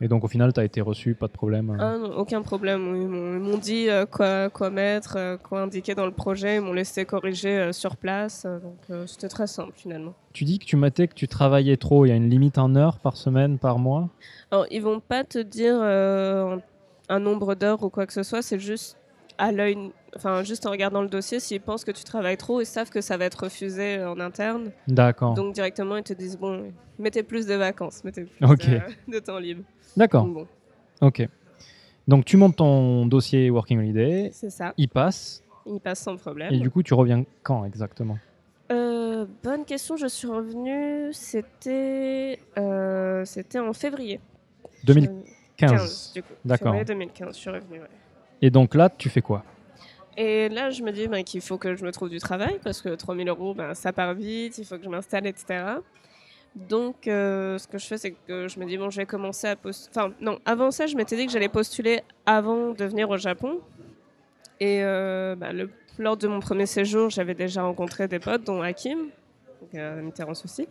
[0.00, 1.70] Et donc au final, tu as été reçu, pas de problème.
[1.70, 1.76] euh.
[1.80, 2.94] Ah non, aucun problème.
[2.96, 6.74] Ils m'ont dit euh, quoi, quoi mettre, euh, quoi indiquer dans le projet, ils m'ont
[6.74, 10.14] laissé corriger sur place, donc c'était très simple finalement.
[10.32, 12.04] Tu dis que tu m'étais que tu travaillais trop.
[12.04, 14.10] Il y a une limite en heures par semaine, par mois?
[14.50, 15.76] Alors, ils vont pas te dire
[17.08, 18.98] un nombre d'heures ou quoi que ce soit, c'est juste
[19.38, 19.76] à l'œil,
[20.14, 23.00] enfin juste en regardant le dossier, s'ils pensent que tu travailles trop, ils savent que
[23.02, 24.72] ça va être refusé en interne.
[24.88, 25.34] D'accord.
[25.34, 28.46] Donc directement, ils te disent bon, mettez plus de vacances, mettez plus
[29.08, 29.62] de temps libre.
[29.96, 30.26] D'accord.
[30.26, 30.46] Bon,
[31.00, 31.26] Ok.
[32.08, 34.72] Donc tu montes ton dossier Working Holiday, c'est ça.
[34.76, 36.52] il passe, Il passe sans problème.
[36.54, 38.18] et du coup tu reviens quand exactement?
[38.70, 44.20] Euh, bonne question, je suis revenue, c'était euh, c'était en février.
[44.84, 45.24] 2015.
[45.56, 46.32] 15, du coup.
[46.44, 46.66] D'accord.
[46.72, 47.80] Février 2015, je suis revenue.
[47.80, 47.86] ouais.
[48.42, 49.42] Et donc là, tu fais quoi?
[50.18, 52.82] Et là, je me dis ben, qu'il faut que je me trouve du travail parce
[52.82, 55.64] que 3000 euros, ben, ça part vite, il faut que je m'installe, etc.
[56.56, 59.46] Donc, euh, ce que je fais, c'est que je me dis, bon, je vais commencer
[59.46, 59.90] à postuler.
[59.94, 63.60] Enfin, non, avant ça, je m'étais dit que j'allais postuler avant de venir au Japon.
[64.58, 65.48] Et euh, bah,
[65.98, 69.10] lors de mon premier séjour, j'avais déjà rencontré des potes, dont Hakim,
[69.60, 70.66] donc, euh, Mitterrand aussi,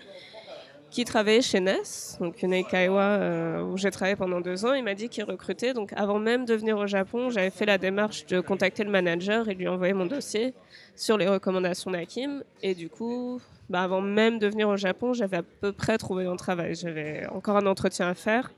[0.95, 1.81] qui travaillait chez NES,
[2.21, 4.71] donc une Eikaiwa euh, où j'ai travaillé pendant deux ans.
[4.71, 5.73] Il m'a dit qu'il recrutait.
[5.73, 9.49] Donc avant même de venir au Japon, j'avais fait la démarche de contacter le manager
[9.49, 10.53] et lui envoyer mon dossier
[10.95, 12.43] sur les recommandations d'Hakim.
[12.63, 16.23] Et du coup, bah, avant même de venir au Japon, j'avais à peu près trouvé
[16.23, 16.75] mon travail.
[16.75, 18.53] J'avais encore un entretien à faire.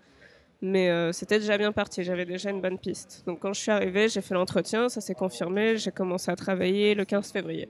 [0.62, 3.23] Mais euh, c'était déjà bien parti, j'avais déjà une bonne piste.
[3.26, 6.93] Donc quand je suis arrivée, j'ai fait l'entretien, ça s'est confirmé, j'ai commencé à travailler
[6.93, 7.67] le 15 février.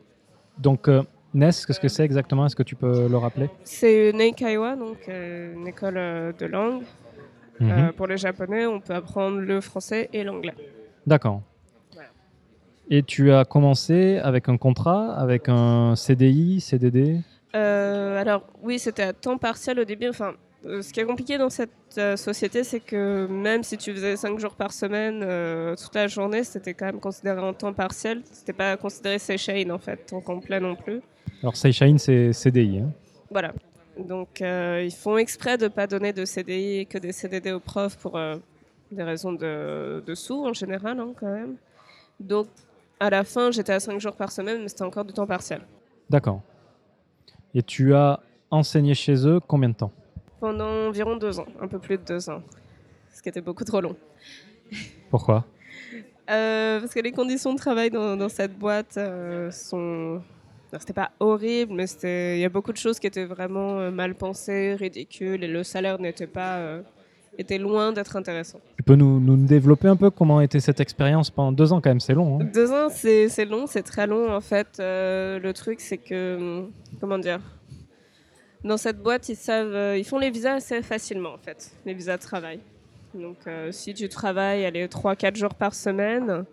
[0.57, 2.45] Donc euh, NES, qu'est-ce que c'est exactement?
[2.45, 3.49] Est-ce que tu peux le rappeler?
[3.63, 6.83] C'est une Eikaiwa, donc euh, une école de langue.
[7.59, 7.93] Mhm.
[7.93, 10.53] pour les japonais, on peut apprendre le français et l'anglais.
[11.07, 11.41] D'accord.
[11.91, 12.09] Voilà.
[12.87, 17.19] Et tu as commencé avec un contrat, avec un CDI, CDD
[17.53, 20.07] Alors oui, c'était à temps partiel au début.
[20.07, 20.35] Enfin,
[20.65, 24.17] euh, ce qui est compliqué dans cette euh, société, c'est que même si tu faisais
[24.17, 28.21] 5 jours par semaine, euh, toute la journée, c'était quand même considéré en temps partiel.
[28.31, 31.01] C'était pas considéré Seishain en fait, temps complet non plus.
[31.41, 32.79] Alors Seishain, c'est CDI.
[32.79, 32.91] Hein
[33.29, 33.53] voilà.
[33.97, 37.59] Donc ils font exprès de ne pas donner de CDI et que des CDD aux
[37.59, 38.19] profs pour
[38.91, 41.55] des raisons de, de, sous en général hein, quand même.
[42.19, 42.47] Donc
[42.99, 45.61] à la fin, j'étais à 5 jours par semaine, mais c'était encore du temps partiel.
[46.09, 46.41] D'accord.
[47.53, 49.91] Et tu as enseigné chez eux combien de temps?
[50.39, 52.41] Pendant environ deux ans, un peu plus de deux ans,
[53.13, 53.95] ce qui était beaucoup trop long.
[55.09, 55.45] Pourquoi?
[56.29, 60.21] Euh, Parce que les conditions de travail dans, cette boîte euh, sont...
[60.79, 61.85] C'était pas horrible, mais
[62.35, 65.63] il y a beaucoup de choses qui étaient vraiment euh, mal pensées, ridicules, et le
[65.63, 66.81] salaire n'était pas...
[67.37, 68.59] était loin d'être intéressant.
[68.75, 71.89] Tu peux nous, nous, développer un peu comment était cette expérience pendant deux ans quand
[71.89, 72.39] même, c'est long.
[72.41, 74.77] Hein deux ans, c'est long, c'est très long en fait.
[74.79, 76.65] le truc, c'est que...
[76.99, 77.39] Comment dire
[78.63, 81.93] dans cette boîte, ils savent, euh, ils font les visas assez facilement en fait, les
[81.93, 82.59] visas de travail.
[83.13, 86.43] Donc, euh, si tu travailles allez, 3-4 jours par semaine,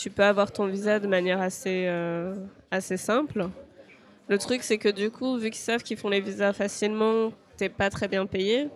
[0.00, 2.34] tu peux avoir ton visa de manière assez, euh,
[2.70, 3.50] assez simple.
[4.28, 7.68] Le truc, c'est que du coup, vu qu'ils savent qu'ils font les visas facilement, t'es
[7.68, 8.68] pas très bien payé.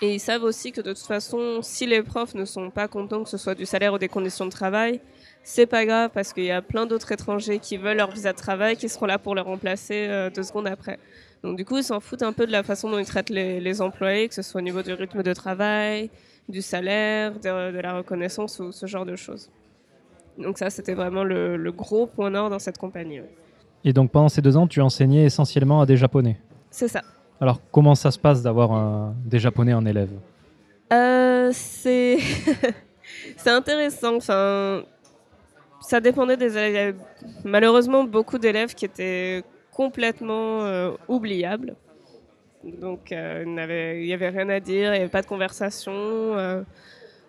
[0.00, 3.24] Et ils savent aussi que de toute façon, si les profs ne sont pas contents
[3.24, 5.00] que ce soit du salaire ou des conditions de travail,
[5.42, 8.38] c'est pas grave parce qu'il y a plein d'autres étrangers qui veulent leur visa de
[8.38, 10.98] travail qui seront là pour les remplacer deux secondes après.
[11.42, 13.80] Donc du coup, ils s'en foutent un peu de la façon dont ils traitent les,
[13.82, 16.10] employés, que ce soit au niveau du rythme de travail,
[16.48, 19.50] du salaire, de, la reconnaissance ou ce genre de choses.
[20.38, 23.20] Donc ça, c'était vraiment le, gros point nord dans cette compagnie.
[23.84, 26.38] Et donc pendant ces deux ans, tu enseignais essentiellement à des Japonais
[26.70, 27.02] C'est ça.
[27.40, 30.10] Alors comment ça se passe d'avoir des Japonais en élève?
[30.92, 32.18] Euh, C'est
[33.46, 34.16] intéressant.
[34.16, 34.82] Enfin,
[35.80, 36.70] ça dépendait des élèves.
[36.70, 36.96] Il y avait
[37.44, 41.76] malheureusement beaucoup d'élèves qui étaient complètement euh, oubliable.
[42.64, 45.94] Donc euh, il n'y avait rien à dire, il n'y avait pas de conversation.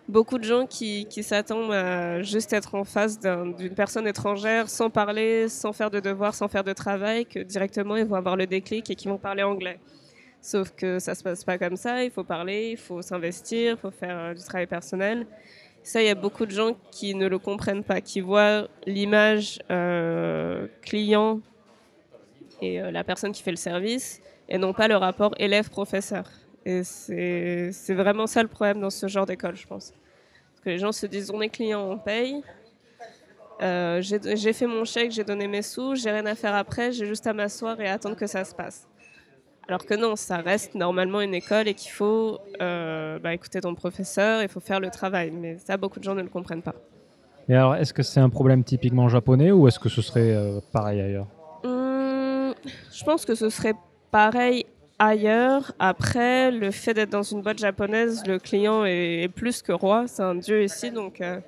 [0.08, 4.90] Euh, beaucoup de gens qui, s'attendent à juste être en face d'une personne étrangère sans
[4.90, 8.46] parler, sans faire de devoirs, sans faire de travail, que directement ils vont avoir le
[8.46, 9.78] déclic et qu'ils vont parler anglais.
[10.40, 13.78] Sauf que ça se passe pas comme ça, il faut parler, il faut s'investir, il
[13.78, 15.26] faut faire du travail personnel.
[15.82, 19.58] Ça, il y a beaucoup de gens qui ne le comprennent pas, qui voient l'image
[20.82, 21.40] client
[22.60, 26.24] et euh, la personne qui fait le service, et non pas le rapport élève-professeur.
[26.64, 29.92] Et c'est vraiment ça le problème dans ce genre d'école, je pense.
[30.52, 32.42] Parce que les gens se disent on est client, on paye.
[33.62, 37.06] Euh, j'ai fait mon chèque, j'ai donné mes sous, j'ai rien à faire après, j'ai
[37.06, 38.86] juste à m'asseoir et attendre que ça se passe.
[39.66, 43.74] Alors que non, ça reste normalement une école et qu'il faut euh, bah, écouter ton
[43.74, 45.30] professeur, il faut faire le travail.
[45.30, 46.74] Mais ça, beaucoup de gens ne le comprennent pas.
[47.48, 50.34] Et alors, est-ce que c'est un problème typiquement japonais ou est-ce que ce serait
[50.72, 51.26] pareil ailleurs?
[51.64, 53.74] Je pense que ce serait
[54.10, 54.66] pareil
[54.98, 55.72] ailleurs.
[55.78, 60.22] Après, le fait d'être dans une boîte japonaise, le client est, plus que roi, c'est
[60.22, 61.40] un dieu ici, donc euh,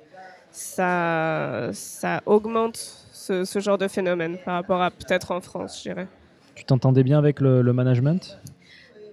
[0.51, 6.07] ça, ça augmente ce, genre de phénomène par rapport à peut-être en France, je dirais.
[6.55, 8.39] Tu t'entendais bien avec le, management?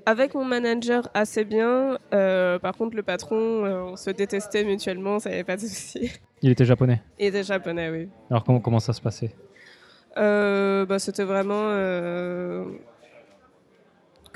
[0.06, 1.98] Avec mon manager assez bien.
[2.14, 5.62] Euh, par contre, le patron, euh, on se détestait mutuellement, ça n'y avait pas de
[5.62, 6.12] souci.
[6.42, 7.02] Il était japonais?
[7.18, 8.08] Il était japonais, oui.
[8.30, 9.34] Alors comment, comment ça se passait?
[10.16, 11.70] Euh, bah, C'était vraiment.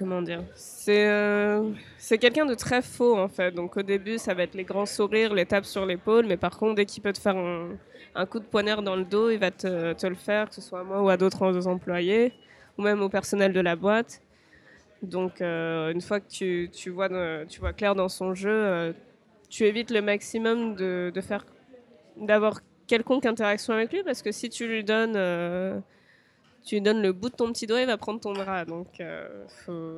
[0.03, 3.53] Euh, comment dire C'est euh, c'est quelqu'un de très faux en fait.
[3.53, 6.59] Donc au début, ça va être les grands sourires, les tapes sur l'épaule, mais par
[6.59, 9.51] contre, dès qu'il peut te faire un, coup de poignard dans le dos, il va
[9.51, 12.33] te, te, le faire, que ce soit à moi ou à d'autres employés,
[12.79, 14.21] ou même au personnel de la boîte.
[15.03, 17.09] Donc une fois que tu, tu, vois,
[17.47, 18.95] tu vois clair dans son jeu,
[19.49, 21.45] tu évites le maximum de, de faire
[22.17, 25.79] d'avoir quelconque interaction avec lui parce que si tu lui donnes euh,
[26.65, 28.65] tu lui donnes le bout de ton petit doigt, il va prendre ton bras.
[28.65, 29.27] Donc, euh,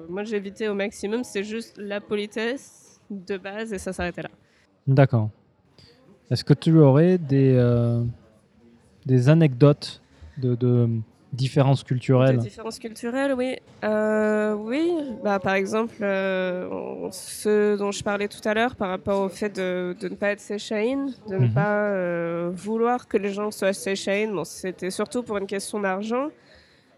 [0.09, 1.23] moi, j'ai évité au maximum.
[1.25, 4.31] C'est juste la politesse de base et ça s'arrêtait là.
[4.87, 5.29] D'accord.
[6.31, 8.03] Est-ce que tu aurais des, euh,
[9.05, 10.01] des anecdotes
[10.39, 10.89] de,
[11.33, 12.37] différences culturelles?
[12.39, 13.57] Des différences culturelles, oui.
[13.85, 14.91] Euh, oui,
[15.23, 19.95] bah, par exemple, ce dont je parlais tout à l'heure par rapport au fait de,
[20.01, 21.53] de ne pas être Sechain, de ne Mhm.
[21.53, 24.31] pas vouloir que les gens soient Sechain.
[24.33, 26.29] Bon, c'était surtout pour une question d'argent.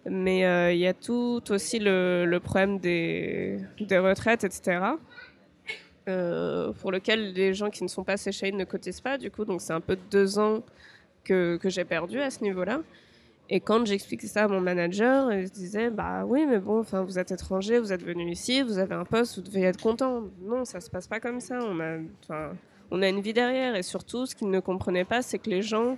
[0.08, 4.80] Mais euh, il y a tout aussi le, problème des, retraites, etc.
[6.08, 9.44] euh, pour lequel les gens qui ne sont pas Sechain ne cotisent pas, du coup.
[9.44, 10.62] Donc c'est un peu deux ans
[11.24, 12.80] que, que j'ai perdu à ce niveau-là.
[13.48, 17.18] Et quand j'expliquais ça à mon manager, il se disait Bah oui, mais bon, vous
[17.18, 20.24] êtes étranger, vous êtes venu ici, vous avez un poste, vous devez être content.
[20.40, 21.58] Non, ça se passe pas comme ça.
[21.62, 21.98] On a,
[22.90, 23.76] on a une vie derrière.
[23.76, 25.96] Et surtout, ce qu'il ne comprenait pas, c'est que les gens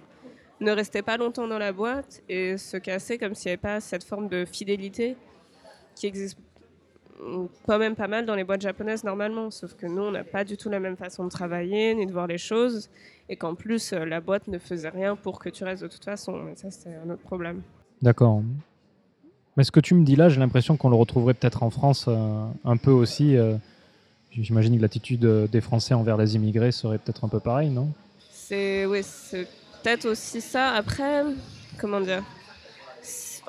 [0.61, 3.81] ne restaient pas longtemps dans la boîte et se cassaient comme s'il n'y avait pas
[3.81, 5.17] cette forme de fidélité
[5.95, 6.39] qui existe
[7.67, 9.51] quand même pas mal dans les boîtes japonaises normalement.
[9.51, 12.13] Sauf que nous, on n'a pas du tout la même façon de travailler ni de
[12.13, 12.89] voir les choses
[13.29, 16.05] et qu'en plus euh, la boîte ne faisait rien pour que tu restes de toute
[16.05, 16.49] façon.
[16.53, 17.63] Et ça, c'est un autre problème.
[18.03, 18.43] D'accord.
[19.57, 22.07] Mais ce que tu me dis là, j'ai l'impression qu'on le retrouverait peut-être en France
[22.09, 23.37] euh, un peu aussi.
[23.37, 23.57] euh,
[24.31, 27.89] J'imagine que l'attitude des Français envers les immigrés serait peut-être un peu pareil, non?
[28.31, 29.49] C'est oui, c'est
[29.89, 30.69] peut-être aussi ça.
[30.75, 31.25] Après,
[31.81, 32.23] comment dire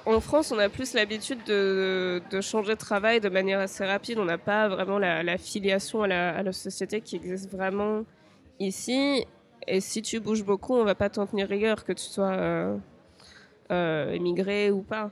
[0.06, 4.20] En France, on a plus l'habitude de, changer de travail de manière assez rapide.
[4.20, 8.06] On n'a pas vraiment la, filiation à la, société qui existe vraiment
[8.60, 9.26] ici.
[9.68, 12.78] Et si tu bouges beaucoup, on va pas t'en tenir rigueur, que tu sois euh,
[13.72, 15.12] euh, émigré ou pas.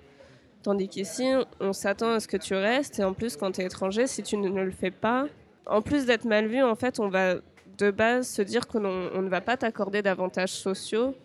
[0.64, 1.26] Tandis qu'ici,
[1.60, 3.00] on s'attend à ce que tu restes.
[3.00, 5.28] Et en plus, quand tu es étranger, si tu ne le fais pas,
[5.66, 7.36] en plus d'être mal vu, en fait, on va
[7.78, 11.16] de base se dire qu'on on ne va pas t'accorder d'avantages sociaux.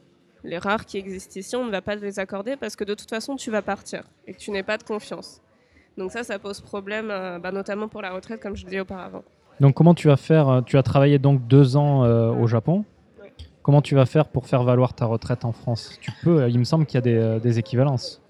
[0.45, 2.95] Les rares qui existent ici, on ne va pas te les accorder parce que de
[2.95, 5.41] toute façon, tu vas partir et que tu n'es pas de confiance.
[5.97, 9.23] Donc ça, ça pose problème, euh, bah, notamment pour la retraite, comme je disais auparavant.
[9.61, 12.85] Donc comment tu vas faire euh, Tu as travaillé donc deux ans euh, au Japon.
[13.23, 13.29] Oui.
[13.63, 15.99] Comment tu vas faire pour faire valoir ta retraite en France?
[16.01, 16.49] Tu peux.
[16.49, 18.21] Il me semble qu'il y a des, des équivalences.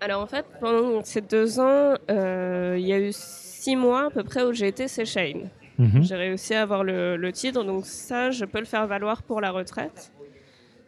[0.00, 4.24] Alors en fait, pendant ces deux ans, il y a eu six mois à peu
[4.24, 5.50] près où j'ai été Seychelles.
[5.78, 6.02] Mhm.
[6.02, 9.40] J'ai réussi à avoir le, le titre, donc ça, je peux le faire valoir pour
[9.40, 10.12] la retraite.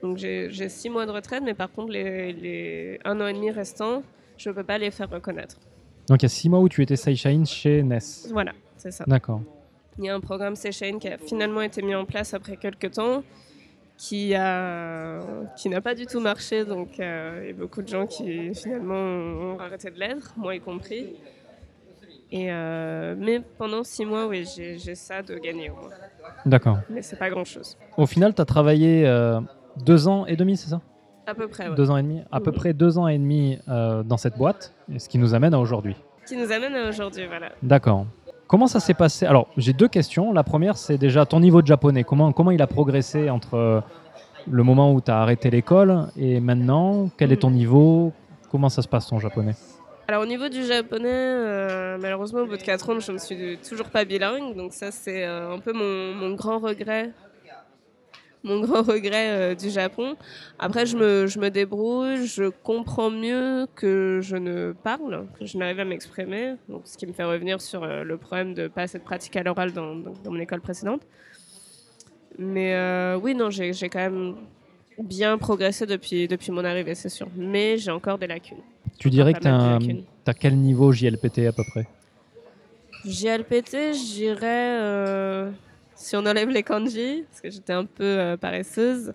[0.03, 3.51] Donc j'ai six mois de retraite, mais par contre, les, les un an et demi
[3.51, 4.03] restants,
[4.37, 5.57] je ne peux pas les faire reconnaître.
[6.09, 7.99] Donc il y a six mois où tu étais Seishain chez NES.
[8.31, 9.05] Voilà, c'est ça.
[9.07, 9.41] D'accord.
[9.99, 12.91] Il y a un programme Seychelles qui a finalement été mis en place après quelques
[12.91, 13.23] temps,
[13.97, 15.21] qui a
[15.57, 16.65] qui n'a pas du tout marché.
[16.65, 20.55] Donc euh, il y a beaucoup de gens qui finalement ont arrêté de l'être, moi
[20.55, 21.15] y compris.
[22.37, 25.91] Et euh, mais pendant six mois, oui, j'ai ça de gagner au moins.
[26.45, 26.79] D'accord.
[26.91, 27.77] Mais c'est pas grand chose.
[27.97, 29.41] Au final, tu as travaillé euh,
[29.85, 30.81] deux ans et demi, c'est ça?
[31.29, 31.77] À peu près, ouais.
[31.77, 32.57] Deux ans et demi À peu Mhm.
[32.57, 35.61] près deux ans et demi euh, dans cette boîte, et ce qui nous amène à
[35.61, 35.95] aujourd'hui.
[36.27, 37.51] Qui nous amène à aujourd'hui, voilà.
[37.63, 38.05] D'accord.
[38.49, 39.27] Comment ça s'est passé?
[39.27, 40.33] Alors, j'ai deux questions.
[40.33, 42.03] La première, c'est déjà ton niveau de japonais.
[42.03, 43.81] Comment, comment il a progressé entre euh,
[44.51, 47.09] le moment où tu as arrêté l'école et maintenant?
[47.17, 48.13] Quel est ton niveau?
[48.51, 49.55] Comment ça se passe ton japonais?
[50.07, 53.57] Alors au niveau du japonais, euh, malheureusement au bout de 4 ans, je ne suis
[53.67, 57.11] toujours pas bilingue, donc ça c'est euh, un peu mon, grand regret,
[58.43, 60.17] mon grand regret euh, du Japon.
[60.59, 65.57] Après je me, je me débrouille, je comprends mieux que je ne parle, que je
[65.57, 69.05] n'arrive à m'exprimer, ce qui me fait revenir sur le problème de pas assez de
[69.05, 71.01] pratique à l'oral dans, dans, mon école précédente.
[72.39, 72.77] Mais
[73.23, 74.37] oui, non, j'ai quand même
[75.03, 77.29] bien progressé depuis, depuis mon arrivée, c'est sûr.
[77.37, 78.59] Mais j'ai encore des lacunes.
[78.99, 81.87] Tu dirais que tu as, quel niveau JLPT à peu près?
[83.05, 85.51] JLPT, je dirais, euh,
[85.95, 89.13] si on enlève les kanji, parce que j'étais un peu euh, paresseuse,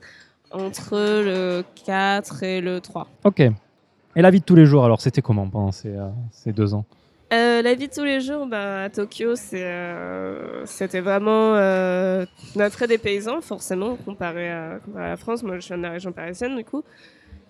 [0.52, 3.08] entre le 4 et le 3.
[3.24, 3.40] Ok.
[3.40, 6.74] Et la vie de tous les jours, alors, c'était comment pendant ces, euh, ces deux
[6.74, 6.86] ans?
[7.32, 12.88] Euh, la vie de tous les jours, bah, à Tokyo, euh, c'était vraiment euh, notre
[12.88, 15.44] des paysans, forcément, comparé à, la France.
[15.44, 16.84] Moi, je viens de la région parisienne, du coup.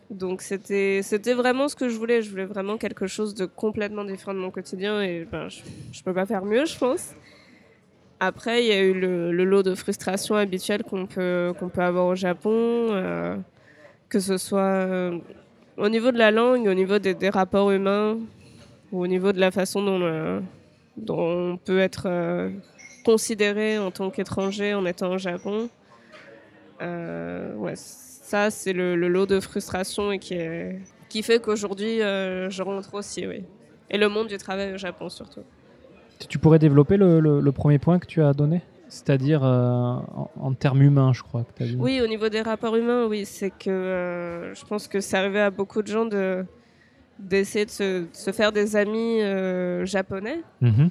[0.10, 1.02] Donc, c'était,
[1.34, 2.22] vraiment ce que je voulais.
[2.22, 6.04] Je voulais vraiment quelque chose de complètement différent de mon quotidien et ben, je ne
[6.04, 7.14] peux pas faire mieux, je pense.
[8.20, 12.16] Après, il y a eu le, lot de frustration habituelle qu'on peut, peut avoir au
[12.16, 12.52] Japon,
[12.92, 13.38] euh,
[14.10, 15.12] que ce soit
[15.78, 18.18] au niveau de la langue, au niveau des rapports humains,
[18.92, 20.40] ou au niveau de la façon dont, euh,
[20.98, 21.20] dont
[21.54, 22.50] on peut être euh,
[23.06, 25.70] considéré en tant qu'étranger en étant au Japon.
[26.82, 32.00] Euh, ouais, ça, c'est le, le lot de frustration et qui, est, qui fait qu'aujourd'hui,
[32.00, 33.44] je rentre aussi, oui.
[33.90, 35.42] Et le monde du travail au Japon, surtout.
[36.28, 38.62] Tu pourrais développer le, le- le premier point que tu as donné?
[38.88, 41.78] C'est-à-dire euh, en, en termes humains, je crois que tu as dit.
[41.80, 45.40] Oui, au niveau des rapports humains, oui, c'est que euh, je pense que c'est arrivé
[45.40, 46.46] à beaucoup de gens de
[47.20, 50.90] d'essayer de se, de se faire des amis euh, japonais Mhm.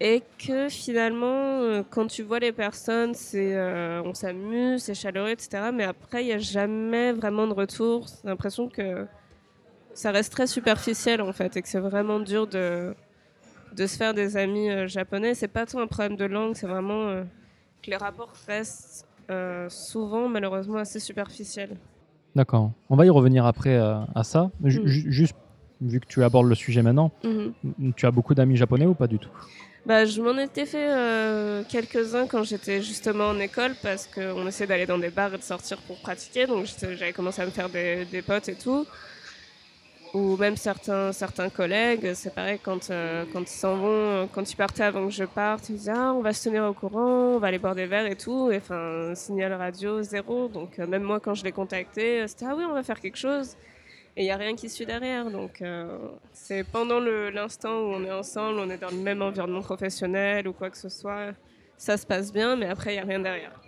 [0.00, 5.30] et que finalement, euh, quand tu vois les personnes, c'est euh, on s'amuse, c'est chaleureux,
[5.30, 5.70] etc.
[5.74, 8.08] Mais après, il n'y a jamais vraiment de retour.
[8.08, 9.06] C'est l'impression que
[9.94, 12.94] ça reste très superficiel en fait et que c'est vraiment dur de,
[13.74, 15.34] de se faire des amis euh, japonais.
[15.34, 17.24] C'est pas tant un problème de langue, c'est vraiment
[17.82, 19.06] que les rapports restent
[19.70, 21.76] souvent malheureusement assez superficiels.
[22.34, 22.72] D'accord.
[22.88, 24.50] On va y revenir après euh, à ça.
[24.60, 24.68] Mm.
[24.70, 25.34] ju- Juste,
[25.80, 27.52] vu que tu abordes le sujet maintenant, Mhm.
[27.80, 29.30] m- tu as beaucoup d'amis japonais ou pas du tout?
[29.84, 34.68] Bah, je m'en étais fait euh, quelques-uns quand j'étais justement en école parce qu'on essayait
[34.68, 36.46] d'aller dans des bars et de sortir pour pratiquer.
[36.46, 38.86] Donc j'avais commencé à me faire des, des potes et tout.
[40.14, 44.50] Ou même certains, certains collègues, c'est pareil, quand, euh, quand ils s'en vont, euh, quand
[44.50, 47.36] ils partaient avant que je parte, ils disaient ah, on va se tenir au courant,
[47.36, 48.50] on va aller boire des verres et tout.
[48.50, 50.48] Et enfin, signal radio, zéro.
[50.48, 53.00] Donc euh, même moi, quand je les contactais, euh, c'était ah oui, on va faire
[53.00, 53.56] quelque chose.
[54.14, 55.30] Et il n'y a rien qui suit derrière.
[55.30, 55.96] Donc, euh,
[56.34, 60.52] c'est pendant l'instant où on est ensemble, on est dans le même environnement professionnel ou
[60.52, 61.32] quoi que ce soit,
[61.78, 63.58] ça se passe bien, mais après, il n'y a rien derrière.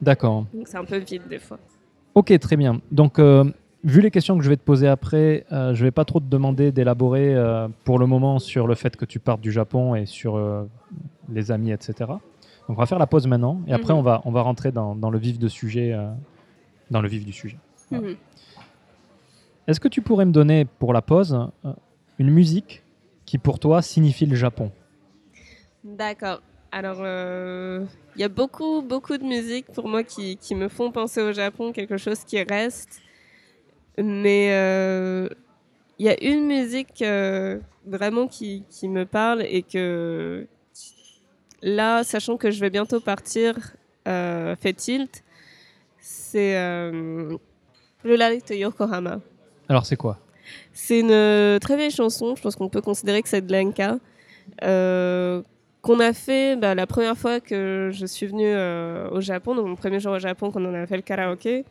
[0.00, 0.46] D'accord.
[0.54, 1.58] Donc, c'est un peu vide des fois.
[2.14, 2.80] Ok, très bien.
[2.90, 3.18] Donc,
[3.84, 6.24] vu les questions que je vais te poser après, euh, je vais pas trop te
[6.26, 10.06] demander d'élaborer euh, pour le moment sur le fait que tu partes du Japon et
[10.06, 10.64] sur euh,
[11.28, 11.94] les amis, etc.
[11.98, 12.18] Donc,
[12.70, 13.98] on va faire la pause maintenant et après, Mhm.
[13.98, 16.10] on, va, on va rentrer dans, dans le vif de sujet, euh,
[16.90, 17.56] dans le vif du sujet.
[17.90, 18.08] Voilà.
[18.08, 18.16] Mhm.
[19.66, 21.38] Est-ce que tu pourrais me donner pour la pause
[22.18, 22.82] une musique
[23.26, 24.70] qui pour toi signifie le Japon?
[25.84, 26.40] D'accord.
[26.72, 27.84] Alors, euh,
[28.16, 31.32] il y a beaucoup, beaucoup de musiques pour moi qui, qui me font penser au
[31.32, 33.00] Japon, quelque chose qui reste.
[33.98, 35.28] Mais euh,
[35.98, 40.46] il y a une musique euh, vraiment qui, qui me parle et que
[41.62, 43.74] là, sachant que je vais bientôt partir,
[44.08, 45.22] euh, fait tilt,
[46.00, 47.36] c'est euh,
[48.02, 49.20] le Light Yokohama.
[49.68, 50.18] Alors, c'est quoi?
[50.72, 53.98] C'est une euh, très vieille chanson, je pense qu'on peut considérer que c'est de l'enka,
[54.64, 55.40] euh,
[55.82, 59.66] qu'on a fait bah, la première fois que je suis venue euh, au Japon, donc
[59.66, 61.64] mon premier jour au Japon, qu'on en a fait le karaoké,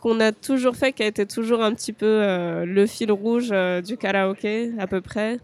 [0.00, 3.50] qu'on a toujours fait, qui a été toujours un petit peu euh, le fil rouge
[3.52, 5.38] euh, du karaoké, à peu près,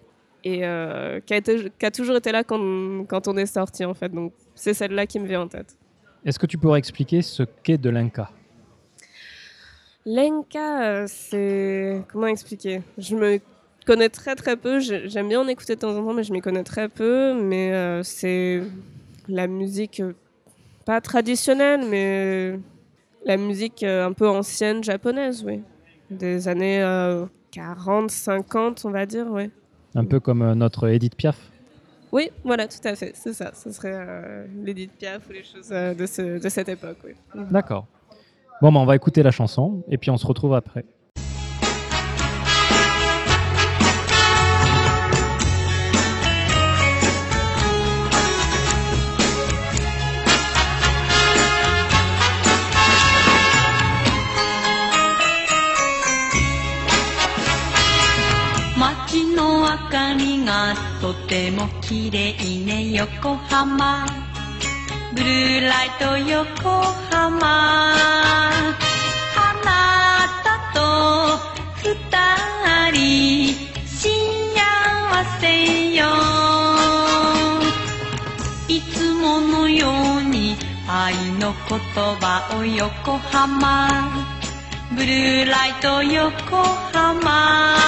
[0.45, 3.85] et euh, qui, a été, qui a toujours été là quand, quand on est sorti,
[3.85, 4.09] en fait.
[4.11, 5.77] Donc c'est celle-là qui me vient en tête.
[6.25, 8.31] Est-ce que tu pourrais expliquer ce qu'est de l'inca?
[10.07, 12.03] Euh, c'est.
[12.13, 12.81] Comment expliquer?
[12.97, 13.41] Je me
[13.87, 14.79] connais très très peu.
[14.81, 17.35] J'ai- J'aime bien en écouter de temps en temps, mais je m'y connais très peu.
[17.35, 18.63] Mais c'est
[19.29, 20.03] la musique,
[20.85, 22.59] pas traditionnelle, mais
[23.27, 25.61] la musique euh, un peu ancienne japonaise, oui.
[26.11, 29.51] Des années euh, 40, 50, on va dire, oui.
[29.95, 31.37] Un peu comme euh, notre Edith Piaf
[32.13, 33.51] Oui, voilà, tout à fait, c'est ça.
[33.55, 37.13] Ce serait euh, l'Edith Piaf ou les choses euh, de, ce- de cette époque, oui.
[37.51, 37.87] D'accord.
[38.63, 40.85] Bon, bah, on va écouter la chanson et puis on se retrouve après.
[61.29, 62.35] ても綺麗
[62.65, 64.07] ね横浜。
[65.13, 66.71] ブルーライト横
[67.11, 67.95] 浜。
[67.95, 68.51] あ
[69.65, 70.79] なたと
[71.83, 71.89] 二
[72.93, 73.55] 人
[73.87, 73.99] 幸
[75.41, 76.07] せよ。
[78.69, 80.57] いつものように
[80.89, 81.79] 愛の言
[82.21, 83.89] 葉を横浜。
[84.95, 86.63] ブルーライト横
[86.93, 87.86] 浜。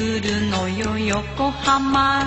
[0.00, 2.24] てくるのよ横浜。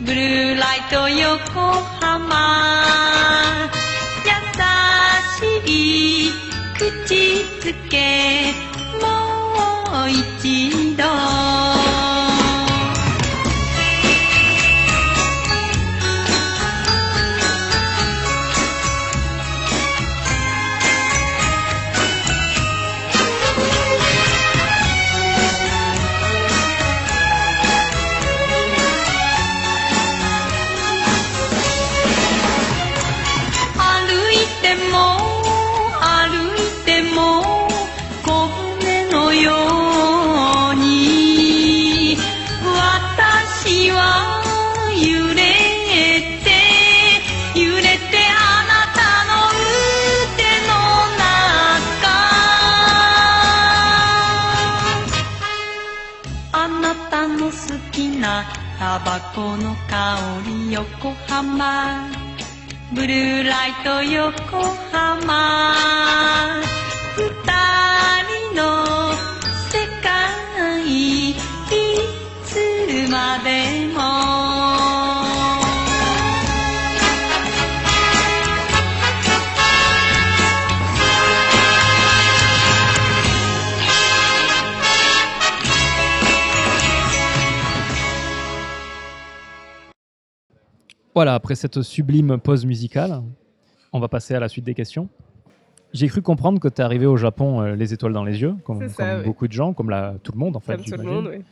[0.00, 1.60] ブルーライト横
[2.00, 3.70] 浜。
[4.26, 6.30] 優しい
[6.76, 7.14] 口
[7.66, 8.65] づけ。
[61.36, 62.08] 浜。
[62.94, 66.65] ブルーライト横浜。
[91.16, 93.22] Voilà, après cette sublime pause musicale,
[93.94, 95.08] on va passer à la suite des questions.
[95.94, 98.54] J'ai cru comprendre que tu es arrivé au Japon euh, les étoiles dans les yeux,
[98.64, 99.24] comme, ça, oui.
[99.24, 100.76] beaucoup de gens, comme la, tout le monde en fait.
[100.76, 101.14] Comme tout le j'imagine.
[101.22, 101.42] monde, oui.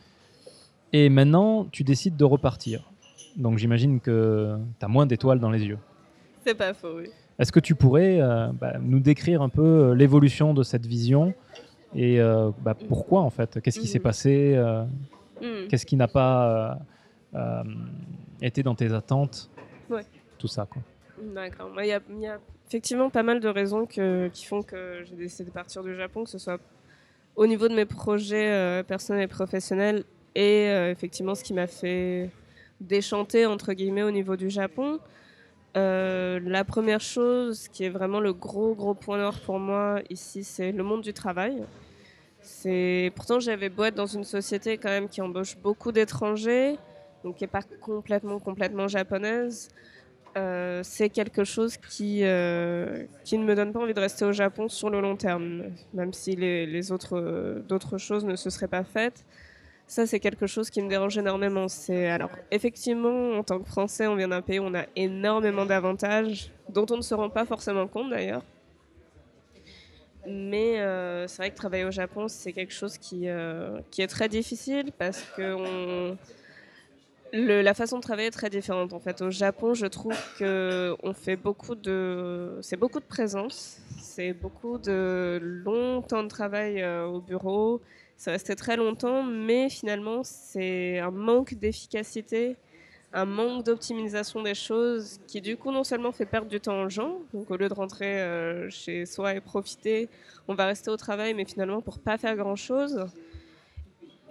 [0.93, 2.91] Et maintenant, tu décides de repartir.
[3.37, 5.79] Donc j'imagine que tu as moins d'étoiles dans les yeux.
[6.45, 7.09] C'est pas faux, oui.
[7.39, 11.33] Est-ce que tu pourrais euh, bah, nous décrire un peu euh, l'évolution de cette vision
[11.95, 13.59] et euh, bah, pourquoi en fait?
[13.61, 14.03] Qu'est-ce qui s'est Mhm.
[14.03, 14.63] passé
[15.41, 15.67] Hmm.
[15.69, 16.77] Qu'est-ce qui n'a pas
[18.41, 19.49] été dans tes attentes?
[19.89, 20.03] Ouais.
[20.37, 20.67] Tout ça.
[21.21, 21.69] D'accord.
[21.69, 24.61] Moi, Il y, a- il y a effectivement pas mal de raisons que- qui font
[24.63, 26.59] que j'ai décidé de partir du Japon, que ce soit
[27.35, 30.03] au niveau de mes projets euh, personnels et professionnels
[30.35, 32.29] et euh, effectivement ce qui m'a fait
[32.81, 34.99] déchanter entre guillemets au niveau du Japon.
[35.77, 40.43] Euh, la première chose qui est vraiment le gros gros point noir pour moi ici,
[40.43, 41.63] c'est le monde du travail.
[42.41, 46.77] C'est pourtant j'avais beau être dans une société quand même qui embauche beaucoup d'étrangers,
[47.25, 49.69] donc qui est pas complètement complètement japonaise.
[50.37, 54.33] Euh, c'est quelque chose qui, euh, qui ne me donne pas envie de rester au
[54.33, 55.63] Japon sur le long terme,
[55.93, 59.25] même si les, autres euh, d'autres choses ne se seraient pas faites.
[59.87, 61.67] Ça, c'est quelque chose qui me dérange énormément.
[61.67, 65.65] C'est alors effectivement, en tant que Français, on vient d'un pays où on a énormément
[65.65, 68.43] d'avantages, dont on ne se rend pas forcément compte d'ailleurs.
[70.27, 70.77] Mais
[71.27, 73.27] c'est vrai que travailler au Japon, c'est quelque chose qui,
[73.91, 76.17] qui est très difficile parce que on,
[77.33, 78.93] la façon de travailler est très différente.
[78.93, 83.79] En fait, au Japon, je trouve que on fait beaucoup de, c'est beaucoup de présence,
[83.99, 87.81] c'est beaucoup de longs temps de travail euh, au bureau.
[88.17, 92.55] Ça restait très longtemps, mais finalement, c'est un manque d'efficacité,
[93.11, 96.89] un manque d'optimisation des choses qui, du coup, non seulement fait perdre du temps aux
[96.89, 97.17] gens.
[97.33, 100.07] Donc, au lieu de rentrer euh, chez soi et profiter,
[100.47, 103.05] on va rester au travail, mais finalement pour pas faire grand chose.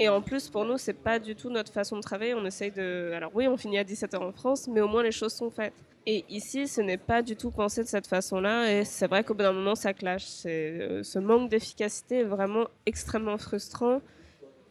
[0.01, 2.34] Et en plus, pour nous, c'est pas du tout notre façon de travailler.
[2.34, 3.12] On essaye de.
[3.14, 5.74] Alors, oui, on finit à 17h en France, mais au moins les choses sont faites.
[6.07, 8.70] Et ici, ce n'est pas du tout pensé de cette façon-là.
[8.72, 10.42] Et c'est vrai qu'au bout d'un moment, ça clash.
[10.47, 14.01] Euh, ce manque d'efficacité est vraiment extrêmement frustrant.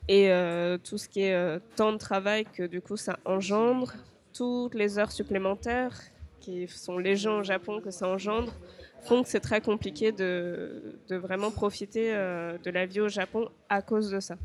[0.10, 3.94] Et euh, tout ce qui est euh, temps de travail que du coup ça engendre,
[4.34, 5.98] toutes les heures supplémentaires
[6.42, 8.54] qui sont légion au Japon que ça engendre,
[9.04, 14.10] font que c'est très compliqué de, vraiment profiter de la vie au Japon à cause
[14.10, 14.36] de ça.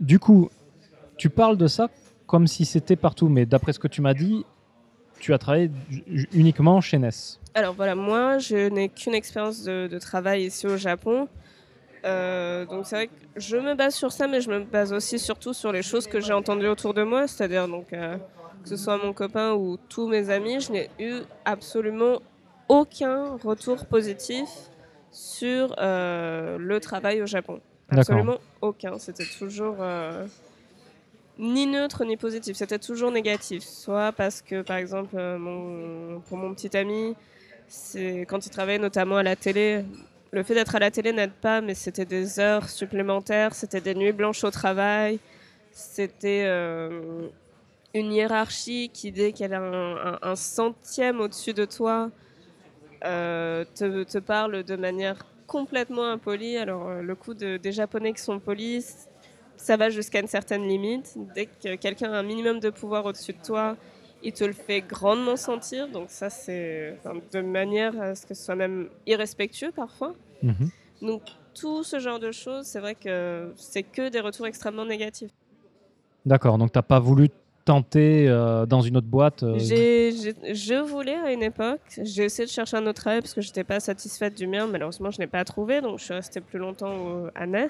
[0.00, 0.50] Du coup,
[1.16, 1.88] tu parles de ça
[2.26, 4.44] comme si c'était partout, mais d'après ce que tu m'as dit,
[5.20, 5.70] tu as travaillé
[6.32, 7.10] uniquement chez NES.
[7.54, 11.28] Alors voilà, moi, je n'ai qu'une expérience de, de travail ici au Japon.
[12.04, 15.18] Euh, donc c'est vrai que je me base sur ça, mais je me base aussi
[15.18, 18.16] surtout sur les choses que j'ai entendues autour de moi, c'est-à-dire donc euh,
[18.62, 22.20] que ce soit mon copain ou tous mes amis, je n'ai eu absolument
[22.68, 24.48] aucun retour positif
[25.10, 27.60] sur euh, le travail au Japon.
[27.90, 28.98] Absolument aucun.
[28.98, 30.26] C'était toujours euh,
[31.38, 32.56] ni neutre ni positif.
[32.56, 33.62] C'était toujours négatif.
[33.62, 37.14] Soit parce que, par exemple, euh, pour mon petit ami,
[37.68, 39.84] c'est quand il travaillait notamment à la télé.
[40.32, 43.94] Le fait d'être à la télé n'aide pas, mais c'était des heures supplémentaires, c'était des
[43.94, 45.20] nuits blanches au travail,
[45.70, 47.28] c'était euh,
[47.94, 52.10] une hiérarchie qui, dès qu'elle a un, centième au-dessus de toi,
[53.02, 56.56] te, te parle de manière complètement impolie.
[56.56, 59.08] Alors, euh, le coup de- des Japonais qui sont polis,
[59.56, 61.14] ça va jusqu'à une certaine limite.
[61.34, 63.76] Dès que quelqu'un a un minimum de pouvoir au-dessus de toi,
[64.22, 65.88] il te le fait grandement sentir.
[65.88, 70.14] Donc ça, c'est enfin, de manière à ce que ce soit même irrespectueux parfois.
[70.42, 70.70] Mhm.
[71.02, 71.22] Donc
[71.54, 75.30] tout ce genre de choses, c'est vrai que c'est que des retours extrêmement négatifs.
[76.24, 77.28] D'accord, donc tu n'as pas voulu
[77.66, 82.24] tenter euh, dans une autre boîte euh, J'ai- j'ai- je voulais à une époque, j'ai
[82.24, 84.66] essayé de chercher un autre travail parce que je n'étais pas satisfaite du mien.
[84.66, 87.66] Malheureusement, je n'ai pas trouvé, donc je suis restée plus longtemps à Nes.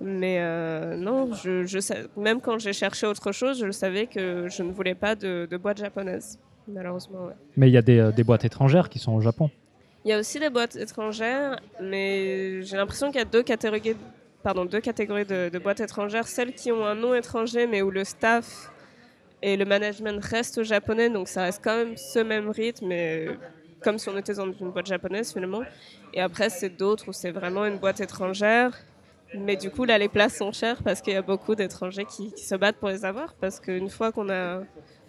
[0.00, 1.78] Mais euh, non, je, je
[2.16, 5.56] même quand j'ai cherché autre chose, je savais que je ne voulais pas de, de
[5.56, 6.38] boîte japonaise.
[6.68, 7.34] Malheureusement, ouais.
[7.56, 9.50] Mais il y a des, des boîtes étrangères qui sont au Japon.
[10.04, 13.96] Il y a aussi des boîtes étrangères, mais j'ai l'impression qu'il y a deux catégories,
[14.42, 16.26] pardon, deux catégories de, de boîtes étrangères.
[16.26, 18.70] Celles qui ont un nom étranger, mais où le staff
[19.42, 23.26] et le management restent japonais, donc ça reste quand même ce même rythme, mais
[23.82, 25.62] comme si on était dans une boîte japonaise finalement.
[26.14, 28.78] Et après, c'est d'autres où c'est vraiment une boîte étrangère
[29.34, 32.30] Mais du coup, là, les places sont chères parce qu'il y a beaucoup d'étrangers qui,
[32.36, 33.34] se battent pour les avoir.
[33.34, 34.62] Parce qu'une fois qu'on a,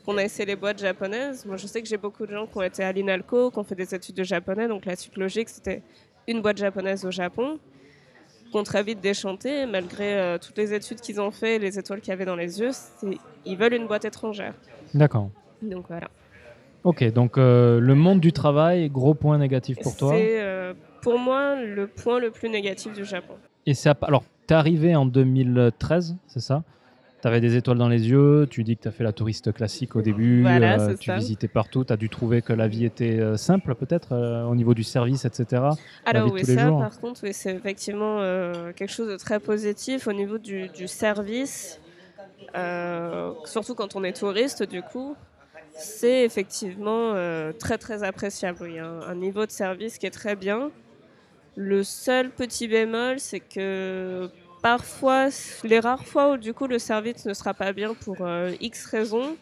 [0.06, 2.58] qu'on a essayé les boîtes japonaises, moi je sais que j'ai beaucoup de gens qui
[2.58, 4.68] ont été à l'INALCO, qui ont fait des études de japonais.
[4.68, 5.84] Donc la suite logique, c'était
[6.28, 7.60] une boîte japonaise au Japon,
[8.52, 12.10] qu'on très vite déchanté, malgré euh, toutes les études qu'ils ont fait, les étoiles qu'il
[12.10, 12.72] y avait dans les yeux,
[13.46, 14.54] ils veulent une boîte étrangère.
[14.94, 15.30] D'accord.
[15.62, 16.08] Donc voilà.
[16.84, 20.14] Ok, donc euh, le monde du travail, gros point négatif pour toi.
[20.14, 23.36] C'est euh, pour moi le point le plus négatif du Japon.
[23.66, 26.64] Et c'est alors, t'es arrivé en 2013, c'est ça?
[27.22, 29.54] Tu avais des étoiles dans les yeux, tu dis que tu as fait la touriste
[29.54, 31.16] classique au début, Voilà, euh, tu ça.
[31.16, 34.14] visitais partout, tu as dû trouver que la vie était euh, simple peut-être
[34.46, 35.62] au niveau du service, etc.
[36.06, 36.80] Alors oui, ça jours.
[36.80, 38.18] par contre, oui, c'est effectivement
[38.76, 41.80] quelque chose de très positif au niveau du, du service,
[43.46, 45.16] surtout quand on est touriste du coup.
[45.76, 48.60] C'est effectivement euh, très très appréciable.
[48.70, 50.70] Il y a un, un niveau de service qui est très bien.
[51.56, 54.30] Le seul petit bémol, c'est que
[54.62, 55.30] parfois,
[55.64, 58.86] les rares fois où du coup le service ne sera pas bien pour euh, X
[58.86, 59.36] raisons,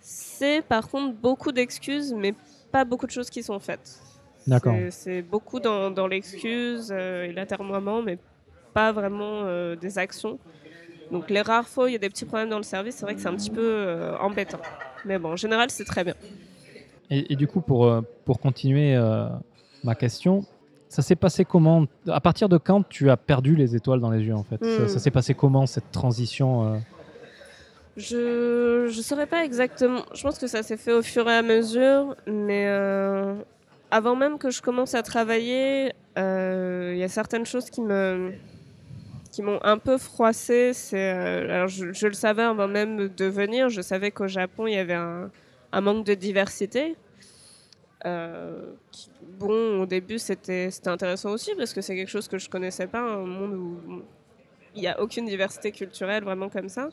[0.00, 2.34] c'est par contre beaucoup d'excuses, mais
[2.72, 4.00] pas beaucoup de choses qui sont faites.
[4.46, 4.74] D'accord.
[4.74, 8.18] C'est- C'est beaucoup dans, dans l'excuse euh, et l'atermoiement, mais
[8.74, 10.38] pas vraiment euh, des actions.
[11.12, 13.04] Donc les rares fois où il y a des petits problèmes dans le service, c'est
[13.04, 14.58] vrai que c'est un petit peu euh, embêtant.
[15.04, 16.14] Mais bon, en général, c'est très bien.
[17.10, 19.26] Et, et du coup, pour, euh, pour continuer euh,
[19.84, 20.44] ma question,
[20.88, 21.84] ça s'est passé comment?
[22.08, 24.64] À partir de quand tu as perdu les étoiles dans les yeux en fait?
[24.64, 24.88] Ça, Hmm.
[24.88, 26.78] ça s'est passé comment cette transition euh?
[27.98, 30.00] Je ne saurais pas exactement.
[30.14, 32.66] Je pense que ça s'est fait au fur et à mesure, mais
[33.90, 38.32] avant même que je commence à travailler, il y a certaines choses qui me
[39.32, 40.72] qui m'ont un peu froissé.
[40.74, 43.68] C'est euh, alors je, je le savais avant même de venir.
[43.70, 45.30] Je savais qu'au Japon il y avait un,
[45.72, 46.94] un manque de diversité.
[48.04, 52.50] Euh, qui- bon, au début c'était intéressant aussi parce que c'est quelque chose que je
[52.50, 54.02] connaissais pas, un monde où
[54.74, 56.88] il n'y a aucune diversité culturelle vraiment comme ça.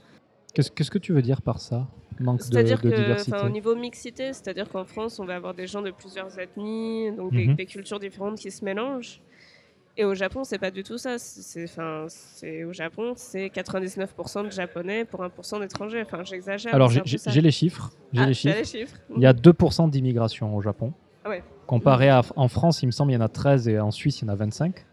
[0.54, 1.88] Qu'est-ce que tu veux dire par ça?
[2.20, 5.54] Manque de, C'est-à-dire de que, diversité au niveau mixité, c'est-à-dire qu'en France, on va avoir
[5.54, 7.56] des gens de plusieurs ethnies, donc des, Mhm.
[7.56, 9.22] des cultures différentes qui se mélangent.
[10.00, 11.20] Et au Japon, c'est pas du tout ça.
[11.20, 16.02] C'est, enfin, c'est au Japon, c'est 99% de japonais pour 1% d'étrangers.
[16.06, 16.74] Enfin, j'exagère.
[16.74, 17.02] Alors j'ai
[17.42, 17.92] les chiffres.
[18.14, 18.58] J'ai Ah, les chiffres.
[18.58, 18.96] les chiffres.
[19.18, 20.94] Il y a 2% d'immigration au Japon.
[21.26, 21.44] Ah ouais.
[21.68, 24.22] Comparé à en France, il me semble, il y en a 13 et en Suisse,
[24.22, 24.86] il y en a 25.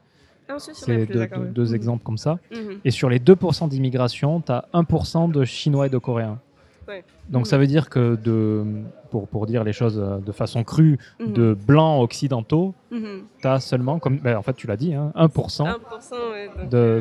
[0.49, 1.75] Ah, C'est deux, deux Mhm.
[1.77, 2.41] exemples comme ça.
[2.51, 2.81] Mhm.
[2.85, 6.41] Et sur les 2% d'immigration, tu as 1% de Chinois et de Coréens.
[6.89, 7.05] Ouais.
[7.29, 8.65] Donc ça veut dire que, de,
[9.11, 11.33] pour, pour dire les choses euh, de façon crue, Mhm.
[11.33, 13.25] de blancs occidentaux, Mhm.
[13.41, 16.69] tu as seulement, comme, ben, en fait tu l'as dit, hein, 1% 1%, ouais, donc,
[16.71, 17.01] de, euh,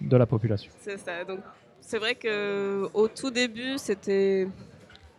[0.00, 0.72] de, de la population.
[0.80, 1.24] C'est ça.
[1.24, 1.38] Donc,
[1.80, 4.48] c'est vrai que au tout début, c'était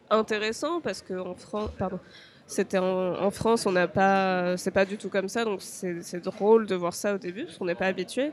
[0.09, 1.99] intéressant parce que en France, pardon,
[2.45, 6.01] c'était en, en France, on n'a pas, c'est pas du tout comme ça, donc c'est
[6.01, 8.31] c'est drôle de voir ça au début parce qu'on n'est pas habitué.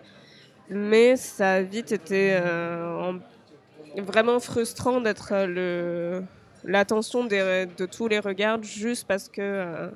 [0.70, 3.18] Mais ça a vite été euh, en-
[4.03, 6.20] vraiment frustrant d'être euh,
[6.64, 9.90] l'attention de tous les regards juste parce que euh,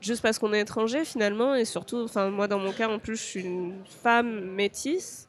[0.00, 3.16] juste parce qu'on est étranger finalement et surtout, enfin moi dans mon cas en plus,
[3.16, 5.28] je suis une femme métisse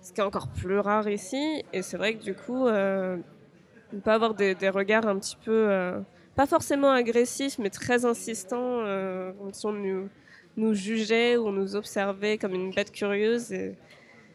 [0.00, 1.62] ce qui est encore plus rare ici.
[1.72, 3.16] Et c'est vrai que du coup, euh,
[3.94, 6.00] on peut avoir des, regards un petit peu, euh,
[6.34, 8.80] pas forcément agressifs, mais très insistants,
[9.52, 10.08] si on nous,
[10.56, 13.54] nous jugeait ou nous observait comme une bête curieuse.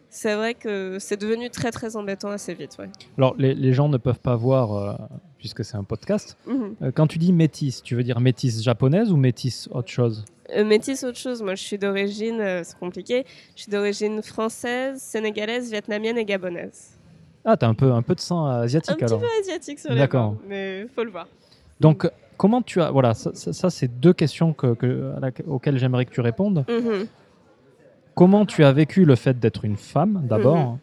[0.09, 2.77] C'est vrai que c'est devenu très très embêtant assez vite.
[2.79, 2.89] Ouais.
[3.17, 4.93] Alors les, les gens ne peuvent pas voir, euh,
[5.37, 6.75] puisque c'est un podcast, Mhm.
[6.81, 10.25] Euh, quand tu dis métisse, tu veux dire métisse japonaise ou métisse autre chose?
[10.55, 11.41] Euh, métis, autre chose.
[11.41, 13.25] Moi, je suis d'origine, euh, c'est compliqué,
[13.57, 16.97] je suis d'origine française, sénégalaise, vietnamienne et gabonaise.
[17.43, 19.19] Ah, tu as un peu, un peu de sang Un asiatique petit alors.
[19.19, 20.35] peu asiatique sur les D'accord.
[20.47, 21.27] mais faut le voir.
[21.81, 22.91] Donc comment tu as...
[22.91, 25.13] Voilà, ça, ça- ça, c'est deux questions que, que-
[25.47, 26.63] auxquelles j'aimerais que tu répondes.
[26.69, 27.07] Mhm.
[28.17, 30.77] Comment tu as vécu le fait d'être une femme d'abord Mhm.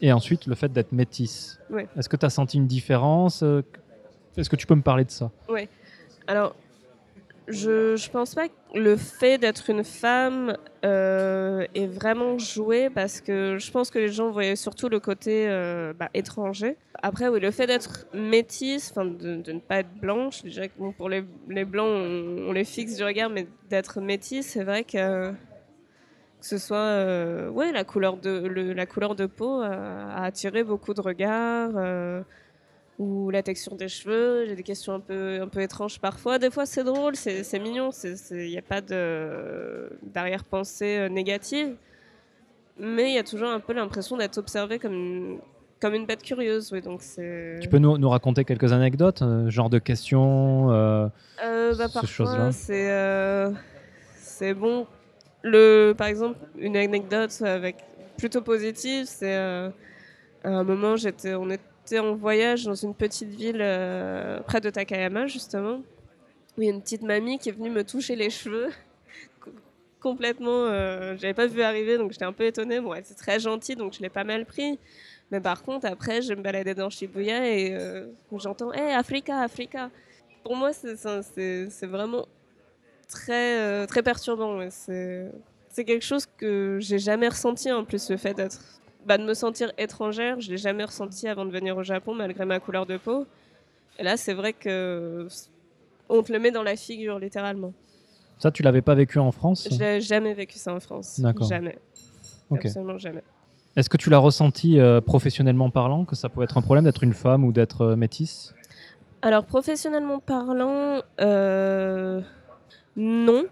[0.00, 1.58] et ensuite le fait d'être métisse?
[1.70, 1.88] Ouais.
[1.98, 3.62] Est-ce que tu as senti une différence euh,
[4.36, 5.30] Est-ce que tu peux me parler de ça?
[6.28, 6.54] Alors,
[7.48, 13.20] je, je pense pas que le fait d'être une femme euh, est vraiment joué parce
[13.20, 16.76] que je pense que les gens voyaient surtout le côté euh, bah, étranger.
[17.02, 20.72] Après, oui, le fait d'être métisse, enfin de, de ne pas être blanche, déjà que
[20.78, 24.64] bon, pour les, les blancs, on, on les fixe du regard, mais d'être métisse, c'est
[24.64, 25.32] vrai que
[26.48, 30.24] que ce soit euh, ouais, la, couleur de, le- la couleur de peau a, a
[30.24, 31.72] attiré beaucoup de regards.
[31.76, 32.22] euh,
[32.98, 34.46] ou la texture des cheveux.
[34.46, 36.38] J'ai des questions un peu, un peu étranges parfois.
[36.38, 37.90] Des fois, c'est drôle, c'est c'est mignon,
[38.30, 41.74] il n'y a pas de- d'arrière-pensée euh, négative.
[42.78, 45.38] Mais il y a toujours un peu l'impression d'être observé comme une,
[45.80, 46.72] comme une bête curieuse.
[46.72, 47.02] Oui, donc.
[47.60, 51.08] Tu peux nous, nous raconter quelques anecdotes, euh, genre de questions euh,
[51.44, 52.50] Euh, bah, ces choses-là?
[52.70, 53.50] euh,
[54.16, 54.86] c'est bon.
[55.42, 57.76] Le, par exemple, une anecdote avec
[58.16, 59.04] plutôt positive.
[59.06, 59.70] C'est euh,
[60.44, 64.70] à un moment, j'étais, on était en voyage dans une petite ville euh, près de
[64.70, 65.82] Takayama, justement.
[66.58, 68.68] Où il y a une petite mamie qui est venue me toucher les cheveux.
[69.40, 69.50] Co-
[70.00, 72.80] Complètement, euh, j'avais pas vu arriver, donc j'étais un peu étonnée.
[72.80, 74.78] Bon, elle était très gentille, donc je l'ai pas mal pris.
[75.30, 78.06] Mais par contre, après, je me baladais dans Shibuya et euh,
[78.36, 79.90] j'entends Hey, Africa, Africa.
[80.44, 80.96] Pour moi, c'est-
[81.70, 82.26] c'est vraiment
[83.08, 84.58] très, euh, très perturbant.
[84.58, 84.68] ouais.
[84.70, 88.60] C'est quelque chose que j'ai jamais ressenti en plus, le fait d'être.
[89.04, 92.44] Bah, de me sentir étrangère, je l'ai jamais ressenti avant de venir au Japon, malgré
[92.44, 93.26] ma couleur de peau.
[93.98, 95.28] Et là, c'est vrai que
[96.08, 97.72] on te le met dans la figure, littéralement.
[98.38, 101.20] Ça, tu l'avais pas vécu en France Je n'ai jamais vécu ça en France.
[101.20, 101.48] D'accord.
[101.48, 101.78] Jamais.
[102.50, 102.66] Ok.
[102.66, 103.22] Absolument jamais.
[103.76, 107.04] Est-ce que tu l'as ressenti euh, professionnellement parlant, que ça pouvait être un problème d'être
[107.04, 108.54] une femme ou d'être euh, métisse?
[109.22, 112.20] Alors, professionnellement parlant, euh,
[112.96, 113.44] non,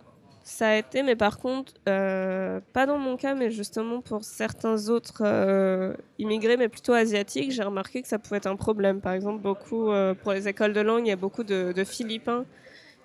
[0.44, 4.90] ça a été, mais par contre, euh, pas dans mon cas, mais justement pour certains
[4.90, 9.00] autres euh, immigrés, mais plutôt asiatiques, j'ai remarqué que ça pouvait être un problème.
[9.00, 12.44] Par exemple, beaucoup, euh, pour les écoles de langue, il y a beaucoup de, Philippins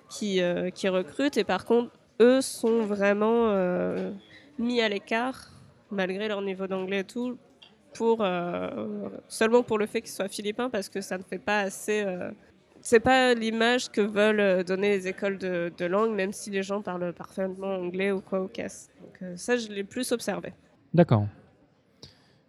[0.09, 3.53] qui, recrutent, et par contre, eux sont vraiment
[4.57, 5.51] mis à l'écart,
[5.91, 7.37] malgré leur niveau d'anglais et tout,
[9.27, 12.05] seulement pour le fait qu'ils soient philippins, parce que ça ne fait pas assez...
[12.81, 16.63] c'est pas l'image que veulent euh, donner les écoles de, de langue, même si les
[16.63, 18.89] gens parlent parfaitement anglais ou quoi au casse.
[19.01, 20.53] Donc euh, ça, je l'ai plus observé.
[20.93, 21.25] D'accord.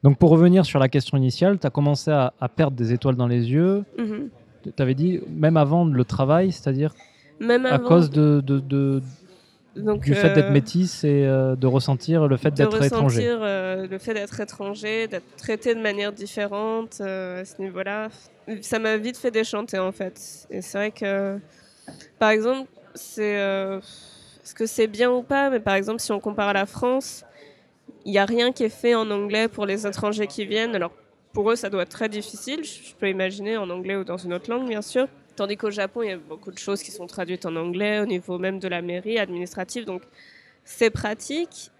[0.02, 3.16] Donc pour revenir sur la question initiale, tu as commencé à, à perdre des étoiles
[3.16, 3.84] dans les yeux.
[3.98, 4.28] Mhm.
[4.76, 6.94] Tu avais dit même avant le travail, c'est-à-dire
[7.70, 9.02] à cause de, de- de-
[9.76, 13.30] donc, du fait d'être euh, métisse et euh, de ressentir le fait d'être étranger.
[13.30, 18.08] ressentir euh, le fait d'être étranger, d'être traité de manière différente à ce niveau-là,
[18.62, 20.46] ça m'a vite fait déchanter en fait.
[20.50, 21.38] Et c'est vrai que,
[22.18, 26.48] par exemple, c'est est-ce que c'est bien ou pas, mais par exemple, si on compare
[26.48, 27.24] à la France,
[28.04, 30.74] il n'y a rien qui est fait en anglais pour les étrangers qui viennent.
[30.74, 30.92] Alors
[31.32, 32.64] pour eux, ça doit être très difficile.
[32.64, 35.06] Je peux imaginer en anglais ou dans une autre langue, bien sûr.
[35.40, 38.04] Tandis qu'au Japon, il y a beaucoup de choses qui sont traduites en anglais au
[38.04, 39.86] niveau même de la mairie administrative.
[39.86, 40.02] Donc
[40.66, 41.70] c'est pratique,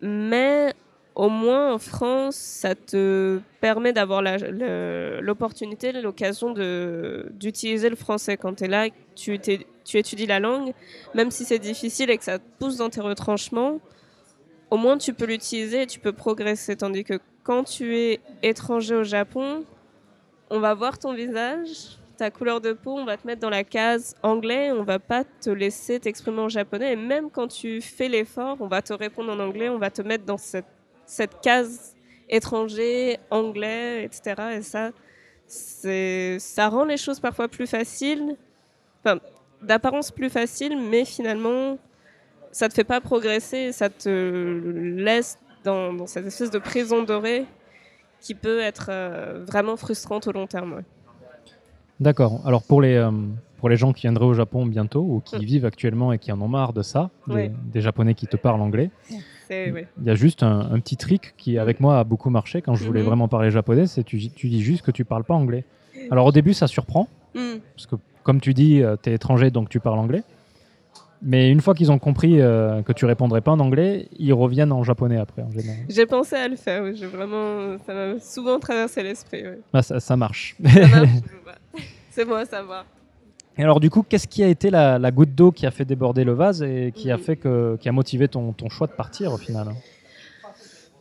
[0.00, 0.72] mais
[1.16, 6.54] au moins en France, ça te permet d'avoir l'opportunité, l'occasion
[7.32, 9.40] d'utiliser le français quand tu es là, tu
[9.94, 10.72] étudies la langue,
[11.16, 13.80] même si c'est difficile et que ça te pousse dans tes retranchements,
[14.70, 16.76] au moins tu peux l'utiliser et tu peux progresser.
[16.76, 19.64] Tandis que quand tu es étranger au Japon,
[20.48, 23.64] on va voir ton visage, ta couleur de peau, on va te mettre dans la
[23.64, 26.92] case anglais, on va pas te laisser t'exprimer en japonais.
[26.92, 30.02] Et même quand tu fais l'effort, on va te répondre en anglais, on va te
[30.02, 30.66] mettre dans cette,
[31.06, 31.94] cette case
[32.28, 34.58] étranger, anglais, etc.
[34.58, 34.90] Et ça,
[35.46, 38.36] ça rend les choses parfois plus faciles,
[39.02, 39.20] enfin,
[39.62, 41.78] d'apparence plus faciles, mais finalement,
[42.50, 44.60] ça te fait pas progresser, ça te
[44.96, 47.46] laisse dans, dans cette espèce de prison dorée
[48.20, 50.82] qui peut être euh, vraiment frustrante au long terme.
[52.00, 52.40] D'accord.
[52.44, 53.10] Alors pour les, euh,
[53.58, 56.40] pour les gens qui viendraient au Japon bientôt ou qui vivent actuellement et qui en
[56.40, 57.52] ont marre de ça, des, Ouais.
[57.72, 58.90] des Japonais qui te parlent anglais,
[59.50, 59.86] ouais.
[60.00, 62.74] il y a juste un, un petit trick qui avec moi a beaucoup marché quand
[62.74, 63.06] je voulais Mhm.
[63.06, 65.64] vraiment parler japonais, c'est tu, tu dis juste que tu parles pas anglais.
[66.10, 67.58] Alors au début ça surprend, Hmm.
[67.74, 70.22] parce que comme tu dis, tu es étranger donc tu parles anglais.
[71.20, 74.70] Mais une fois qu'ils ont compris euh, que tu répondrais pas en anglais, ils reviennent
[74.72, 75.78] en japonais après en général.
[75.88, 79.42] J'ai pensé à le faire, oui, vraiment, ça m'a souvent traversé l'esprit.
[79.42, 79.58] ouais.
[79.72, 80.54] Ah, ça, ça marche.
[80.64, 80.70] Ça.
[82.10, 82.84] C'est moi, ça va.
[83.56, 85.84] Et alors du coup, qu'est-ce qui a été la, la goutte d'eau qui a fait
[85.84, 87.22] déborder le vase et qui a Mhm.
[87.22, 89.68] fait que, qui a motivé ton, ton choix de partir au final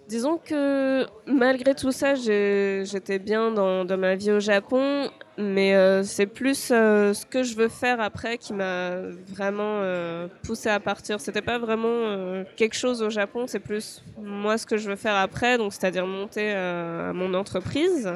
[0.08, 6.28] Disons que malgré tout ça, j'étais bien dans, ma vie au Japon, mais euh, c'est
[6.28, 11.20] plus euh, ce que je veux faire après qui m'a vraiment euh, poussé à partir.
[11.20, 15.16] C'était pas vraiment quelque chose au Japon, c'est plus moi ce que je veux faire
[15.16, 18.10] après, donc c'est-à-dire monter euh, mon entreprise.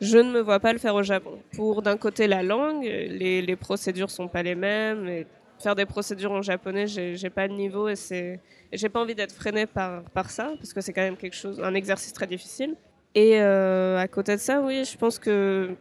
[0.00, 1.40] Je ne me vois pas le faire au Japon.
[1.56, 5.24] Pour d'un côté la langue, les, les procédures sont pas les mêmes.
[5.60, 8.40] Faire des procédures en japonais, j'ai pas le niveau et c'est
[8.72, 11.60] j'ai pas envie d'être freinée par, par ça, parce que c'est quand même quelque chose,
[11.60, 12.76] un exercice très difficile.
[13.14, 15.74] Et euh, à côté de ça, oui, je pense que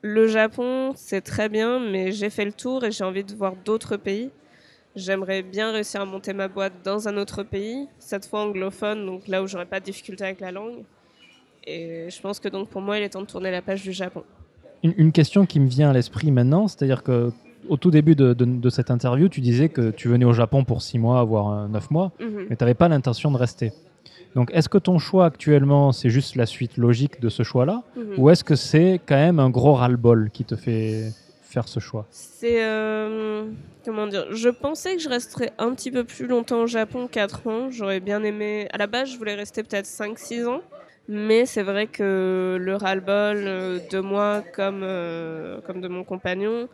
[0.00, 3.54] le Japon, c'est très bien, mais j'ai fait le tour et j'ai envie de voir
[3.56, 4.30] d'autres pays.
[4.96, 9.28] J'aimerais bien réussir à monter ma boîte dans un autre pays, cette fois anglophone, donc
[9.28, 10.84] là où j'aurais pas de difficulté avec la langue.
[11.64, 13.92] Et je pense que donc pour moi, il est temps de tourner la page du
[13.92, 14.24] Japon.
[14.82, 17.30] Une question qui me vient à l'esprit maintenant, c'est-à-dire que
[17.68, 20.64] au tout début de, de- de cette interview, tu disais que tu venais au Japon
[20.64, 22.46] pour six mois, voire euh, neuf mois, Mhm.
[22.50, 23.72] mais tu n'avais pas l'intention de rester.
[24.34, 28.14] Donc est-ce que ton choix actuellement, c'est juste la suite logique de ce choix-là Mhm.
[28.18, 32.06] Ou est-ce que c'est quand même un gros ras-le-bol qui te fait faire ce choix?
[32.10, 32.64] C'est.
[32.64, 33.44] euh,
[33.84, 37.46] comment dire Je pensais que je resterais un petit peu plus longtemps au Japon, 4
[37.46, 37.70] ans.
[37.70, 38.68] J'aurais bien aimé.
[38.72, 40.62] À la base, je voulais rester peut-être 5-6 ans.
[41.08, 46.68] Mais c'est vrai que le ras-le-bol euh, de moi comme, euh, comme de mon compagnon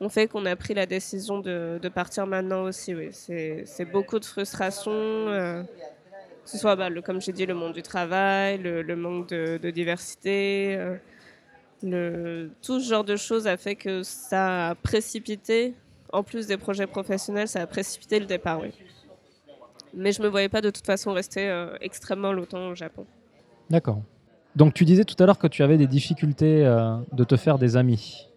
[0.00, 2.94] ont fait qu'on a pris la décision de, partir maintenant aussi.
[2.94, 3.08] Oui.
[3.12, 4.92] C'est beaucoup de frustration.
[4.92, 9.70] euh, que ce soit, bah, comme j'ai dit, le monde du travail, le, manque de,
[9.70, 10.78] diversité.
[11.84, 15.74] euh, tout ce genre de choses a fait que ça a précipité,
[16.12, 18.70] en plus des projets professionnels, ça a précipité le départ, oui.
[19.94, 23.06] Mais je me voyais pas de toute façon rester euh, extrêmement longtemps au Japon.
[23.70, 24.00] D'accord.
[24.56, 26.62] Donc tu disais tout à l'heure que tu avais des difficultés
[27.12, 28.27] de te faire des amis.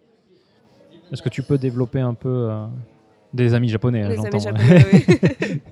[1.12, 2.66] Est-ce que tu peux développer un peu euh,
[3.34, 4.46] des amis japonais hein, Les j'entends.
[4.48, 5.62] amis japonais, oui.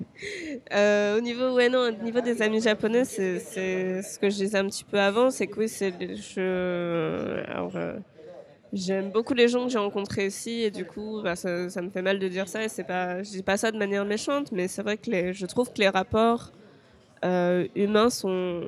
[0.72, 4.58] Euh, au niveau, ouais, non, au niveau des amis japonais, c'est ce que je disais
[4.58, 5.92] un petit peu avant, c'est que oui, c'est
[6.38, 7.98] euh,
[8.72, 11.90] j'aime beaucoup les gens que j'ai rencontrés ici et du coup, bah, ça, ça me
[11.90, 14.52] fait mal de dire ça et c'est pas, je dis pas ça de manière méchante,
[14.52, 16.52] mais c'est vrai que les, je trouve que les rapports
[17.24, 18.62] euh, humains sont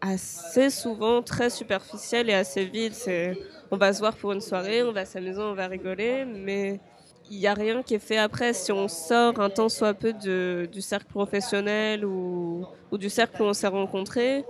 [0.00, 2.94] assez souvent très superficiels et assez vides.
[2.94, 3.38] C'est,
[3.70, 6.80] on va se voir pour une soirée, on va s'amuser, on va rigoler, mais
[7.30, 8.52] il n'y a rien qui est fait après.
[8.52, 13.52] Si on sort un temps soit peu du cercle professionnel ou, du cercle où on
[13.52, 14.44] s'est rencontrés,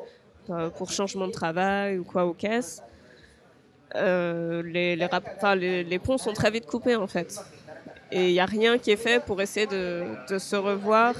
[0.48, 2.82] euh, pour changement de travail ou quoi aux caisses,
[3.96, 7.38] euh, les, les, ponts sont très vite coupés en fait.
[8.12, 11.14] Et il n'y a rien qui est fait pour essayer de se revoir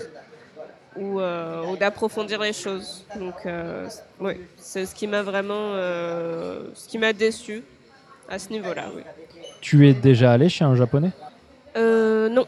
[1.01, 3.05] ou, euh, ou d'approfondir les choses.
[3.17, 3.89] Donc, euh,
[4.21, 7.63] oui, c'est ce qui m'a vraiment, euh, ce qui m'a déçu
[8.29, 8.85] à ce niveau-là.
[8.95, 9.03] Oui.
[9.61, 11.11] Tu es déjà allé chez un japonais?
[11.77, 12.47] Euh, non,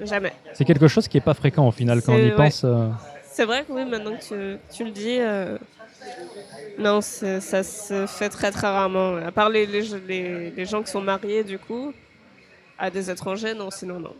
[0.00, 0.32] jamais.
[0.54, 2.30] C'est quelque chose qui est pas fréquent au final quand on y ouais.
[2.32, 2.64] pense.
[3.32, 5.18] C'est vrai que oui, maintenant que tu, tu le dis,
[6.78, 9.16] non, ça se fait très très rarement.
[9.16, 11.92] À part les, les, les- les gens qui sont mariés, du coup,
[12.80, 14.12] à des étrangers, non, sinon non.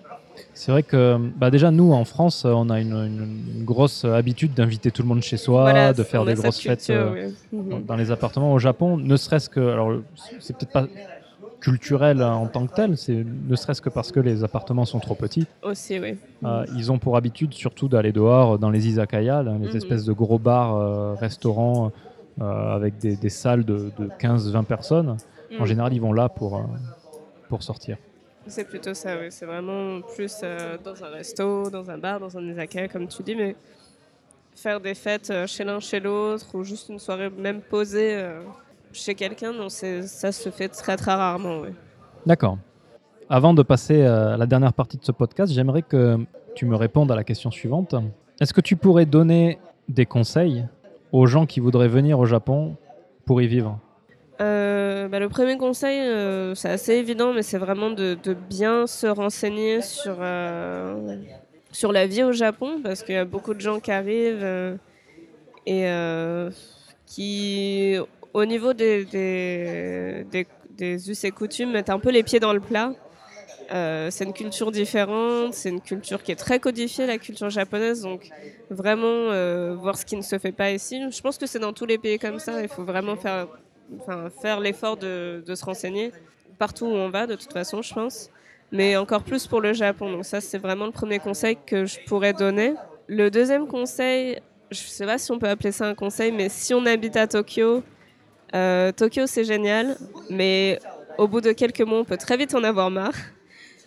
[0.55, 4.55] C'est vrai que bah déjà nous en France, on a une, une- une grosse habitude
[4.55, 7.71] d'inviter tout le monde chez soi, Voilà, de faire des grosses fêtes euh, oui.
[7.71, 8.53] Dans, dans les appartements.
[8.53, 9.93] Au Japon, ne serait-ce que, alors
[10.39, 10.87] c'est peut-être pas
[11.61, 15.15] culturel en tant que tel, c'est ne serait-ce que parce que les appartements sont trop
[15.15, 15.47] petits.
[15.63, 16.17] Aussi, oui.
[16.45, 19.77] Euh, ils ont pour habitude surtout d'aller dehors dans les izakaya, là, les Mhm.
[19.77, 21.93] espèces de gros bars, euh, restaurants
[22.41, 25.17] euh, avec des, des salles de, de 15-20 personnes.
[25.59, 25.67] En Mhm.
[25.67, 26.61] général, ils vont là pour, euh,
[27.49, 27.99] pour sortir.
[28.47, 29.26] C'est plutôt ça, oui.
[29.30, 33.22] C'est vraiment plus euh, dans un resto, dans un bar, dans un izakaya, comme tu
[33.22, 33.55] dis, mais
[34.55, 38.41] faire des fêtes euh, chez l'un, chez l'autre, ou juste une soirée même posée euh,
[38.93, 41.68] chez quelqu'un, ça se fait très très rarement, oui.
[42.26, 42.59] D'accord.
[43.28, 46.18] Avant de passer à la dernière partie de ce podcast, j'aimerais que
[46.57, 47.95] tu me répondes à la question suivante.
[48.41, 50.66] Est-ce que tu pourrais donner des conseils
[51.12, 52.76] aux gens qui voudraient venir au Japon
[53.24, 53.78] pour y vivre?
[54.41, 58.16] Euh, bah, le premier conseil, euh, c'est assez évident, mais c'est vraiment de,
[58.49, 61.16] bien se renseigner sur, euh,
[61.72, 64.78] sur la vie au Japon, parce qu'il y a beaucoup de gens qui arrivent
[65.66, 65.84] et
[67.07, 67.97] qui,
[68.32, 72.93] au niveau des, des, us et coutumes, mettent un peu les pieds dans le plat.
[73.68, 78.30] C'est une culture différente, c'est une culture qui est très codifiée, la culture japonaise, donc
[78.70, 81.03] vraiment voir ce qui ne se fait pas ici.
[81.11, 83.47] Je pense que c'est dans tous les pays comme ça, il faut vraiment faire
[83.99, 86.12] enfin, faire l'effort de, se renseigner
[86.59, 88.30] partout où on va, de toute façon, je pense.
[88.72, 90.12] Mais encore plus pour le Japon.
[90.12, 92.74] Donc ça, c'est vraiment le premier conseil que je pourrais donner.
[93.09, 96.72] Le deuxième conseil, je sais pas si on peut appeler ça un conseil, mais si
[96.74, 97.82] on habite à Tokyo,
[98.55, 99.97] euh, Tokyo c'est génial,
[100.28, 100.78] mais
[101.18, 103.14] au bout de quelques mois, on peut très vite en avoir marre.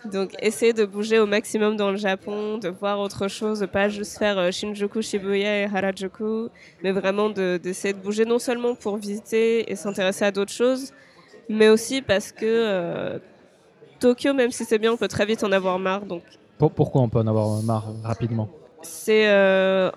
[0.05, 3.87] Donc, essayez de bouger au maximum dans le Japon, de voir autre chose, de pas
[3.89, 6.49] juste faire euh, Shinjuku, Shibuya et Harajuku,
[6.83, 10.91] mais vraiment de- d'essayer de, bouger non seulement pour visiter et s'intéresser à d'autres choses,
[11.47, 13.19] mais aussi parce que euh,
[13.99, 16.05] Tokyo, même si c'est bien, on peut très vite en avoir marre.
[16.05, 16.23] Donc,
[16.57, 18.49] Pour- Pourquoi on peut en avoir marre rapidement?
[18.81, 19.89] C'est euh,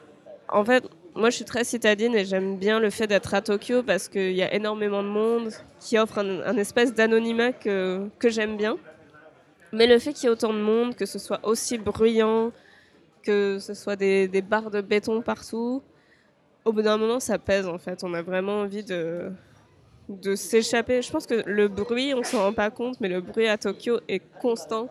[0.49, 0.85] en fait,
[1.17, 4.33] moi je suis très citadine et j'aime bien le fait d'être à Tokyo parce qu'il
[4.33, 5.51] y a énormément de monde
[5.81, 8.77] qui offre un, un espèce d'anonymat que, que j'aime bien.
[9.77, 12.51] Mais le fait qu'il y ait autant de monde, que ce soit aussi bruyant,
[13.23, 15.83] que ce soit des, des barres de béton partout,
[16.65, 18.03] au bout d'un moment ça pèse en fait.
[18.03, 19.31] On a vraiment envie de,
[20.09, 21.03] de s'échapper.
[21.03, 24.01] Je pense que le bruit, on s'en rend pas compte, mais le bruit à Tokyo
[24.09, 24.89] est constant.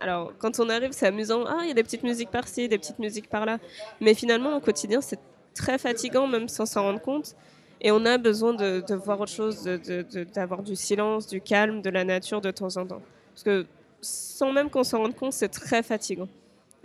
[0.00, 1.44] Alors, quand on arrive, c'est amusant.
[1.46, 3.58] Ah, il y a des petites musiques par-ci, des petites musiques par-là.
[4.00, 5.18] Mais finalement, au quotidien, c'est
[5.54, 7.34] très fatigant, même sans s'en rendre compte.
[7.82, 11.26] Et on a besoin de, de voir autre chose, de- de- de- d'avoir du silence,
[11.26, 13.02] du calme, de la nature de temps en temps.
[13.34, 13.66] Parce que
[14.02, 16.28] sans même qu'on s'en rende compte, c'est très fatigant,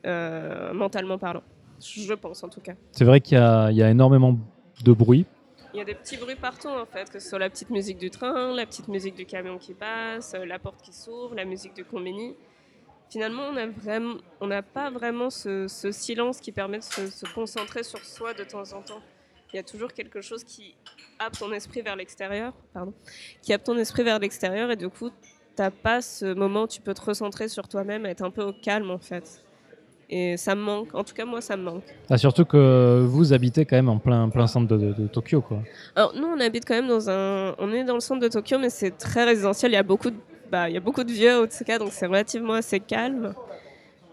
[0.05, 1.43] euh, mentalement parlant.
[1.79, 2.73] Je pense en tout cas.
[2.91, 4.37] C'est vrai qu'il y, a- il y a énormément
[4.83, 5.25] de bruit.
[5.73, 7.97] il y a des petits bruits partout en fait, que ce soit la petite musique
[7.97, 11.43] du train, la petite musique du camion qui passe, euh, la porte qui s'ouvre, la
[11.45, 12.35] musique du combini.
[13.09, 17.07] Finalement, on a vraiment, on n'a pas vraiment ce, ce silence qui permet de se,
[17.07, 19.01] se concentrer sur soi de temps en temps.
[19.53, 20.75] Il y a toujours quelque chose qui
[21.19, 22.93] happe ton esprit vers l'extérieur, pardon,
[23.41, 25.11] qui happe ton esprit vers l'extérieur et du coup,
[25.55, 28.53] t'as pas ce moment où tu peux te recentrer sur toi-même, être un peu au
[28.53, 29.41] calme en fait.
[30.09, 30.93] Et ça me manque.
[30.93, 31.83] En tout cas, moi, ça me manque.
[32.11, 35.41] Ah, surtout que vous habitez quand même en plein, plein centre de, de- de Tokyo,
[35.41, 35.59] quoi.
[35.95, 38.59] Alors nous, on habite quand même dans un, on est dans le centre de Tokyo,
[38.59, 39.71] mais c'est très résidentiel.
[39.71, 40.15] Il y a beaucoup de,
[40.51, 43.33] bah, il y a beaucoup de vieux Otsuka, donc c'est relativement assez calme.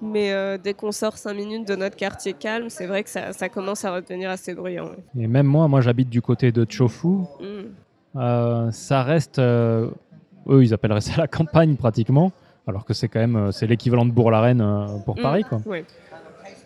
[0.01, 3.32] Mais euh, dès qu'on sort 5 minutes de notre quartier calme, c'est vrai que ça,
[3.34, 4.86] ça commence à redevenir assez bruyant.
[4.86, 5.22] ouais.
[5.24, 7.07] Et même moi, moi j'habite du côté de Chofu.
[7.38, 7.45] Mm.
[8.16, 9.88] Euh, ça reste, euh,
[10.49, 12.32] eux, ils appelleraient ça la campagne pratiquement,
[12.66, 15.22] alors que c'est quand même, euh, c'est l'équivalent de Bourg-la-Reine euh, pour Mm.
[15.22, 15.61] Paris, quoi.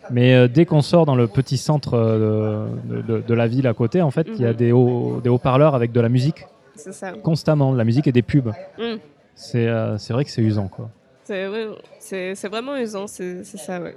[0.09, 3.73] Mais euh, dès qu'on sort dans le petit centre de, de- de la ville à
[3.73, 4.55] côté, en fait, il y a Mhm.
[4.55, 7.11] des hauts- des haut-parleurs avec de la musique C'est ça.
[7.23, 8.53] constamment, de la musique et des pubs.
[8.77, 8.95] Mm.
[9.35, 10.89] C'est euh, c'est vrai que c'est usant, quoi.
[11.25, 11.67] C'est ouais,
[11.99, 13.95] c'est- c'est vraiment usant, c'est c'est ça, ouais.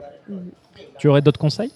[0.99, 1.71] Tu aurais d'autres conseils?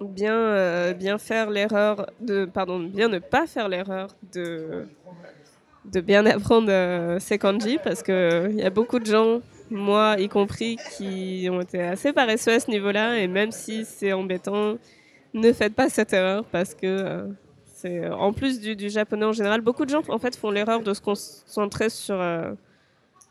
[0.00, 4.86] Bien, euh, bien faire l'erreur de, pardon, bien ne pas faire l'erreur de,
[5.84, 10.16] de bien apprendre euh, ses kanji parce que il y a beaucoup de gens, moi
[10.18, 14.76] y compris, qui ont été assez paresseux à ce niveau-là et même si c'est embêtant,
[15.34, 17.26] ne faites pas cette erreur parce que euh,
[17.64, 20.92] c'est en plus du, japonais en général, beaucoup de gens en fait font l'erreur de
[20.92, 22.52] se concentrer sur euh,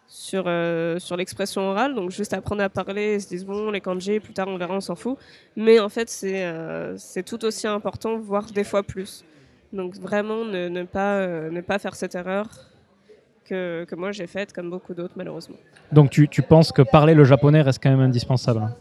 [0.10, 3.80] sur, euh, sur l'expression orale, donc juste apprendre à parler, ils se disent bon, les
[3.80, 5.18] kanji, plus tard on verra, on s'en fout.
[5.56, 9.24] Mais en fait, c'est euh, tout aussi important, voire des fois plus.
[9.72, 12.48] Donc vraiment, ne, ne pas, euh, ne pas faire cette erreur
[13.46, 15.58] que, que moi j'ai faite, comme beaucoup d'autres malheureusement.
[15.92, 18.76] Donc tu, tu penses que parler le japonais reste quand même indispensable hein?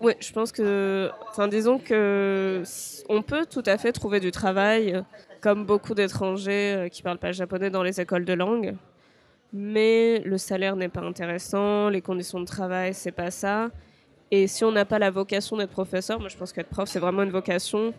[0.00, 2.62] Oui, je pense que, enfin, disons que
[3.08, 5.02] on peut tout à fait trouver du travail,
[5.40, 8.74] comme beaucoup d'étrangers euh, qui parlent pas japonais dans les écoles de langue.
[9.52, 13.70] Mais le salaire n'est pas intéressant, les conditions de travail, c'est pas ça.
[14.30, 16.98] Et si on n'a pas la vocation d'être professeur, moi je pense qu'être prof, c'est
[16.98, 17.94] vraiment une vocation.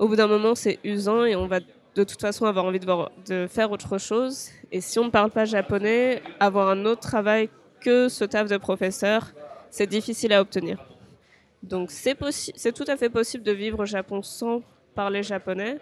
[0.00, 3.46] Au bout d'un moment, c'est usant et on va de toute façon avoir envie de,
[3.48, 4.48] faire autre chose.
[4.72, 7.50] Et si on ne parle pas japonais, avoir un autre travail
[7.82, 9.30] que ce taf de professeur,
[9.68, 10.78] c'est difficile à obtenir.
[11.62, 12.14] Donc c'est
[12.72, 14.62] tout à fait possible de vivre au Japon sans
[14.94, 15.76] parler japonais,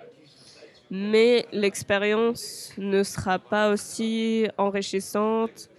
[0.91, 5.71] mais l'expérience ne sera pas aussi enrichissante,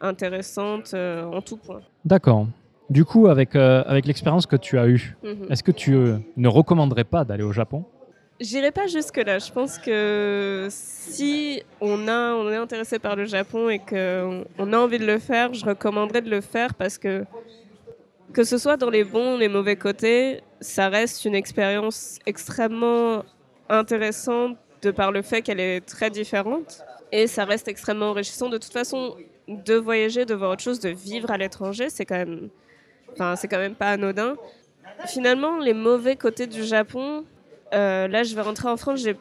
[0.00, 1.80] intéressante euh, en tout point.
[2.04, 2.46] D'accord.
[2.90, 5.46] Du coup, avec, euh, avec l'expérience que tu as eue, Mhm.
[5.50, 7.84] est-ce que tu euh, ne recommanderais pas d'aller au Japon?
[8.40, 9.38] J'irai pas jusque-là.
[9.40, 14.72] Je pense que si on, a, on est intéressé par le Japon et qu'on on
[14.72, 17.24] a envie de le faire, je recommanderais de le faire parce que,
[18.32, 23.24] que ce soit dans les bons ou les mauvais côtés, ça reste une expérience extrêmement
[23.68, 26.82] intéressante de par le fait qu'elle est très différente.
[27.10, 28.48] Et ça reste extrêmement enrichissant.
[28.48, 29.16] De toute façon,
[29.48, 32.50] de voyager, de voir autre chose, de vivre à l'étranger, c'est quand même,
[33.12, 34.36] enfin, c'est quand même pas anodin.
[35.06, 37.24] Finalement, les mauvais côtés du Japon,
[37.74, 39.00] euh, là, je vais rentrer en France.
[39.00, 39.12] Je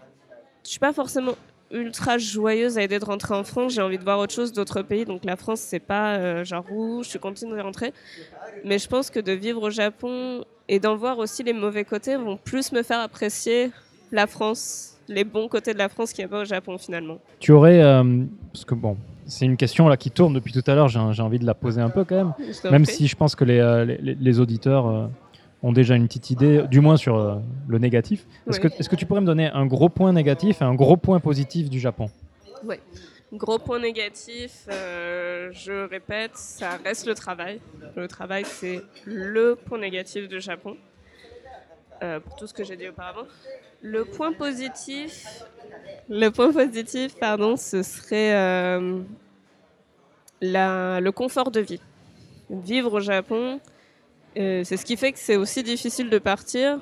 [0.63, 1.35] suis pas forcément
[1.71, 3.73] ultra joyeuse à l'idée de rentrer en France.
[3.73, 5.05] J'ai envie de voir autre chose d'autres pays.
[5.05, 7.93] Donc la France, c'est pas euh, genre où je suis contente de rentrer.
[8.63, 12.15] Mais je pense que de vivre au Japon et d'en voir aussi les mauvais côtés
[12.15, 13.71] vont plus me faire apprécier
[14.11, 17.19] la France, les bons côtés de la France qu'il n'y a pas au Japon finalement.
[17.39, 18.97] Tu aurais, euh, parce que bon,
[19.27, 21.81] c'est une question là qui tourne depuis tout à l'heure, j'ai envie de la poser
[21.81, 22.33] un peu quand même,
[22.71, 25.07] même si je pense que les, euh, les, les auditeurs euh,
[25.63, 27.35] ont déjà une petite idée, du moins sur euh,
[27.67, 28.25] le négatif.
[28.47, 28.69] Est-ce Oui.
[28.69, 31.19] que, est que tu pourrais me donner un gros point négatif et un gros point
[31.19, 32.09] positif du Japon?
[33.33, 37.59] Gros point négatif, euh, je répète, ça reste le travail.
[37.95, 40.77] Le travail, c'est le point négatif du Japon,
[42.03, 43.27] euh, pour tout ce que j'ai dit auparavant.
[43.81, 45.43] Le point positif,
[46.09, 49.01] le point positif, pardon, ce serait euh,
[50.41, 51.81] le confort de vie.
[52.49, 53.59] Vivre au Japon,
[54.37, 56.79] euh, c'est ce qui fait que c'est aussi difficile de partir.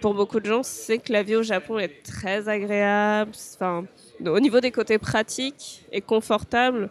[0.00, 3.32] Pour beaucoup de gens, c'est que la vie au Japon est très agréable.
[3.54, 3.84] Enfin,
[4.24, 6.88] au niveau des côtés pratiques et confortables,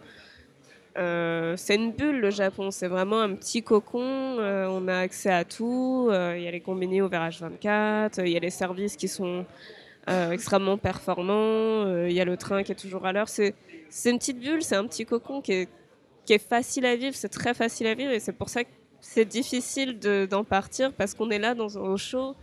[0.96, 2.70] euh, c'est une bulle le Japon.
[2.70, 4.00] C'est vraiment un petit cocon.
[4.38, 6.08] euh, on a accès à tout.
[6.10, 8.20] euh, Il y a les combinés ouverts H24.
[8.20, 9.44] euh, Il y a les services qui sont
[10.32, 11.86] extrêmement performants.
[12.06, 13.28] Il y a le train qui est toujours à l'heure.
[13.28, 13.54] C'est
[14.04, 14.62] une petite bulle.
[14.62, 15.66] C'est un petit cocon qui
[16.28, 17.14] est, facile à vivre.
[17.16, 18.70] C'est très facile à vivre et c'est pour ça que
[19.00, 22.36] c'est difficile de- d'en partir parce qu'on est là dans, au chaud.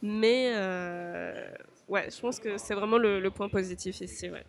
[0.00, 0.52] Mais
[1.88, 4.30] ouais, je pense que c'est vraiment le, le point positif ici.
[4.30, 4.44] Ouais.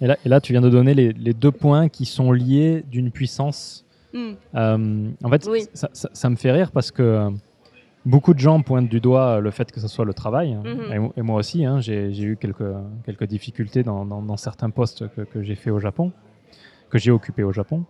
[0.00, 2.84] Et là, et là, tu viens de donner les, les deux points qui sont liés
[2.90, 3.84] d'une puissance.
[4.12, 4.32] Hmm.
[4.54, 5.64] Euh, en fait, Oui.
[5.74, 7.30] ça, ça- ça me fait rire parce que euh,
[8.04, 10.92] Beaucoup de gens pointent du doigt le fait que ce soit le travail, Mhm.
[10.92, 12.62] et, mo- et moi aussi, hein, j'ai eu quelques,
[13.04, 16.12] quelques difficultés dans, dans- dans certains postes que, que j'ai fait au Japon,
[16.88, 17.82] que j'ai occupé au Japon.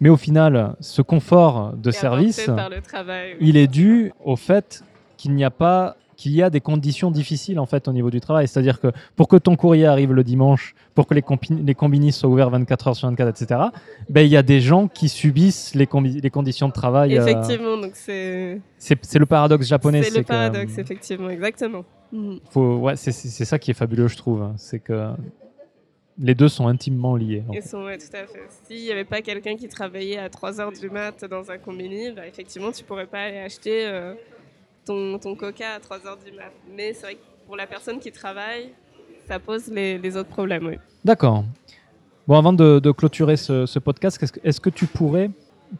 [0.00, 3.36] Mais au final, ce confort de service, apporté par le travail.
[3.40, 3.48] oui.
[3.50, 4.82] il est dû au fait
[5.16, 8.20] qu'il n'y a pas qu'il y a des conditions difficiles en fait au niveau du
[8.20, 8.48] travail.
[8.48, 11.22] C'est-à-dire que pour que ton courrier arrive le dimanche, pour que les,
[11.64, 13.60] les combinis soient ouverts 24 heures sur 24, etc.,
[14.08, 17.16] ben, il y a des gens qui subissent les, conditions de travail.
[17.16, 20.02] euh, Effectivement, donc c'est c'est le paradoxe japonais.
[20.02, 21.84] c'est le que, paradoxe, euh, effectivement, exactement.
[22.12, 22.40] Mhm.
[22.50, 24.42] faut, ouais, c'est ça qui est fabuleux, je trouve.
[24.42, 24.54] hein.
[24.56, 25.10] C'est que
[26.18, 27.42] les deux sont intimement liés.
[27.52, 28.46] Ils sont, ouais, tout à fait.
[28.64, 32.26] S'il n'y avait pas quelqu'un qui travaillait à 3h du mat dans un combini, bah,
[32.26, 34.14] effectivement, tu pourrais pas aller acheter euh,
[34.86, 36.52] ton, ton coca à 3h du mat.
[36.74, 38.70] Mais c'est vrai que pour la personne qui travaille,
[39.28, 40.78] ça pose les, les autres problèmes, oui.
[41.04, 41.44] D'accord.
[42.26, 45.30] Bon, avant de, de clôturer ce, ce podcast, est-ce que, que tu pourrais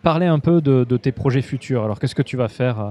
[0.03, 1.83] parler un peu de, de tes projets futurs?
[1.85, 2.91] Alors, qu'est-ce que tu vas faire euh,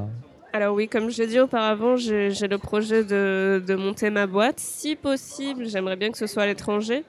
[0.54, 4.28] Alors oui, comme je l'ai dit auparavant, j'ai j'ai le projet de, de monter ma
[4.28, 4.60] boîte.
[4.60, 7.04] Si possible, j'aimerais bien que ce soit à l'étranger.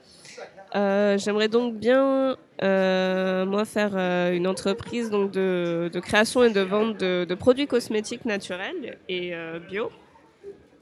[0.77, 6.61] Euh, j'aimerais donc bien, euh, moi, faire euh, une entreprise donc de, création et de
[6.61, 9.33] vente de, produits cosmétiques naturels et
[9.69, 9.91] bio.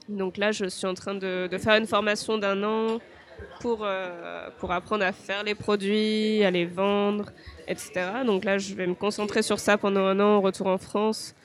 [0.09, 2.99] Donc là, je suis en train de, faire une formation d'un an
[3.61, 3.87] pour,
[4.59, 7.31] pour apprendre à faire les produits, à les vendre,
[7.67, 7.91] etc.
[8.25, 11.35] Donc là, je vais me concentrer sur ça pendant un an au retour en France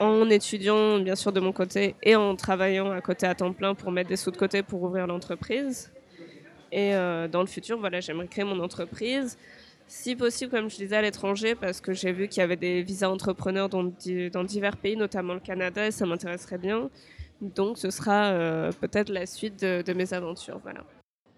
[0.00, 3.74] en étudiant bien sûr de mon côté et en travaillant à côté à temps plein
[3.74, 5.92] pour mettre des sous de côté pour ouvrir l'entreprise.
[6.72, 9.36] Et euh, dans le futur, voilà, j'aimerais créer mon entreprise.
[9.86, 12.82] Si possible, comme je disais, à l'étranger, parce que j'ai vu qu'il y avait des
[12.82, 16.88] visas entrepreneurs dans, di- dans divers pays, notamment le Canada, et ça m'intéresserait bien.
[17.42, 20.60] Donc ce sera euh, peut-être la suite de, de mes aventures.
[20.62, 20.82] Voilà.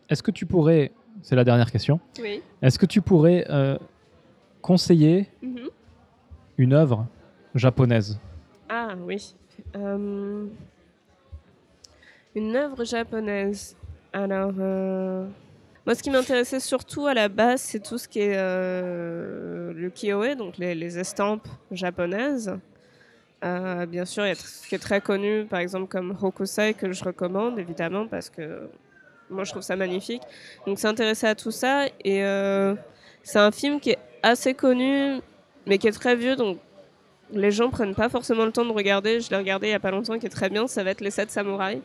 [0.08, 2.42] Est-ce que tu pourrais, c'est la dernière question, Oui.
[2.62, 3.76] est-ce que tu pourrais euh,
[4.62, 5.68] conseiller Mhm.
[6.58, 7.06] une œuvre
[7.56, 8.20] japonaise?
[8.68, 9.34] Ah oui.
[9.74, 10.44] Euh,
[12.36, 13.76] une œuvre japonaise.
[14.14, 15.26] Alors, euh,
[15.84, 19.90] moi, ce qui m'intéressait surtout à la base, c'est tout ce qui est euh, le
[19.90, 22.56] kiyoe, donc les, les estampes japonaises.
[23.44, 26.74] Euh, bien sûr, il y a ce qui est très connu, par exemple, comme Hokusai,
[26.74, 28.68] que je recommande, évidemment, parce que
[29.30, 30.22] moi, je trouve ça magnifique.
[30.64, 31.86] Donc, s'intéresser à tout ça.
[32.04, 32.20] Et
[33.24, 35.20] c'est un film qui est assez connu,
[35.66, 36.58] mais qui est très vieux, donc
[37.32, 39.20] les gens prennent pas forcément le temps de regarder.
[39.20, 40.68] Je l'ai regardé il y a pas longtemps, qui est très bien.
[40.68, 41.80] Ça va être Les Sept Samouraïs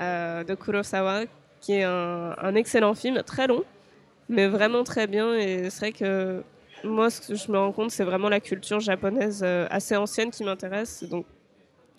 [0.00, 1.24] de Kurosawa,
[1.60, 3.62] qui est un, un excellent film, très long,
[4.28, 5.34] mais vraiment très bien.
[5.34, 6.42] Et c'est vrai que
[6.84, 10.30] moi, ce que je me rends compte, c'est vraiment la culture japonaise euh, assez ancienne
[10.30, 11.04] qui m'intéresse.
[11.10, 11.26] Donc,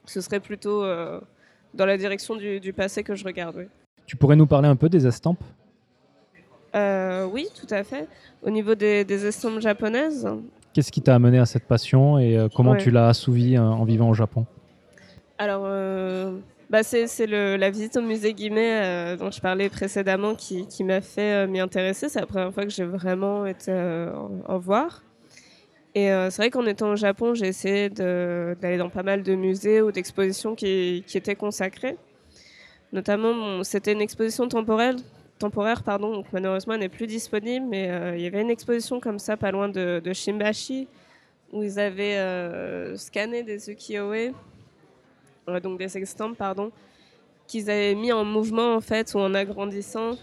[0.05, 1.19] ce serait plutôt euh,
[1.75, 3.55] dans la direction du, du passé que je regarde.
[3.57, 3.65] oui.
[4.07, 5.43] Tu pourrais nous parler un peu des estampes?
[6.75, 8.07] Euh, oui, tout à fait.
[8.41, 10.27] Au niveau des, des estampes japonaises,
[10.73, 12.77] Qu'est-ce qui t'a amené à cette passion et euh, comment Ouais.
[12.77, 14.45] tu l'as assouvie euh, en vivant au Japon?
[15.37, 16.37] Alors, euh,
[16.71, 21.43] bah c'est la visite au musée Guimet euh, dont je parlais précédemment qui, m'a fait
[21.43, 22.07] euh, m'y intéresser.
[22.07, 24.09] C'est la première fois que j'ai vraiment été euh,
[24.47, 25.03] en, voir.
[25.95, 29.81] Et c'est vrai qu'en étant au Japon, j'ai essayé d'aller dans pas mal de musées
[29.81, 31.97] ou d'expositions qui, étaient consacrées.
[32.93, 38.25] Notamment, c'était une exposition temporaire, pardon, donc malheureusement elle n'est plus disponible, mais il y
[38.25, 40.87] avait une exposition comme ça, pas loin de, de Shimbashi,
[41.51, 44.31] où ils avaient scanné des ukiyo-e,
[45.61, 46.71] donc des estampes, pardon,
[47.47, 50.17] qu'ils avaient mis en mouvement en fait, ou en agrandissant,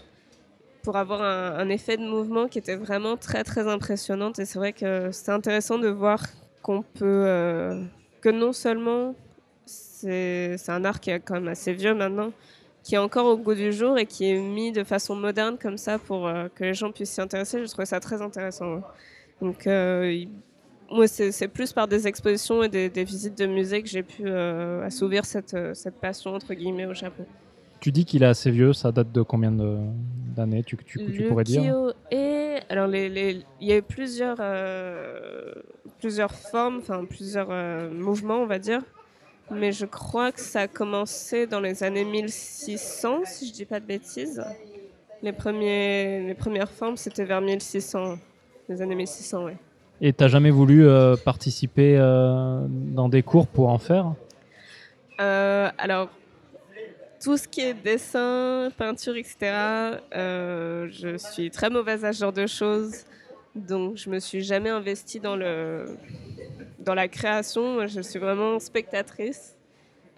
[0.83, 4.31] pour avoir un, effet de mouvement qui était vraiment très très impressionnant.
[4.37, 6.25] Et c'est vrai que c'est intéressant de voir
[6.61, 7.83] qu'on peut, euh,
[8.21, 9.15] que non seulement
[9.65, 12.31] c'est un art qui est quand même assez vieux maintenant,
[12.83, 15.77] qui est encore au goût du jour et qui est mis de façon moderne comme
[15.77, 17.59] ça pour euh, que les gens puissent s'y intéresser.
[17.59, 18.81] Je trouvais ça très intéressant.
[19.41, 20.25] Donc, euh,
[20.91, 24.23] moi, c'est plus par des expositions et des, des visites de musées que j'ai pu
[24.25, 27.25] euh, assouvir cette, euh, cette passion, entre guillemets, au Japon.
[27.79, 31.27] Tu dis qu'il est assez vieux, ça date de combien d'années tu, tu, tu Le
[31.27, 31.63] pourrais dire?
[32.69, 35.53] Alors les, les- il y a eu plusieurs, euh,
[35.99, 38.81] plusieurs formes, enfin plusieurs euh, mouvements, on va dire.
[39.51, 43.79] Mais je crois que ça a commencé dans les années 1600, si je dis pas
[43.79, 44.43] de bêtises.
[45.23, 48.19] Les, premiers, les premières formes, c'était vers 1600,
[48.69, 49.57] les années 1600, ouais.
[50.01, 54.13] Et t'as jamais voulu euh, participer euh, dans des cours pour en faire?
[55.19, 56.09] Euh, alors,
[57.21, 59.51] tout ce qui est dessin, peinture, etc.,
[60.13, 63.03] je suis très mauvaise à ce genre de choses.
[63.55, 65.97] Donc, je me suis jamais investie dans, le,
[66.79, 67.73] dans la création.
[67.73, 69.55] Moi, Je suis vraiment spectatrice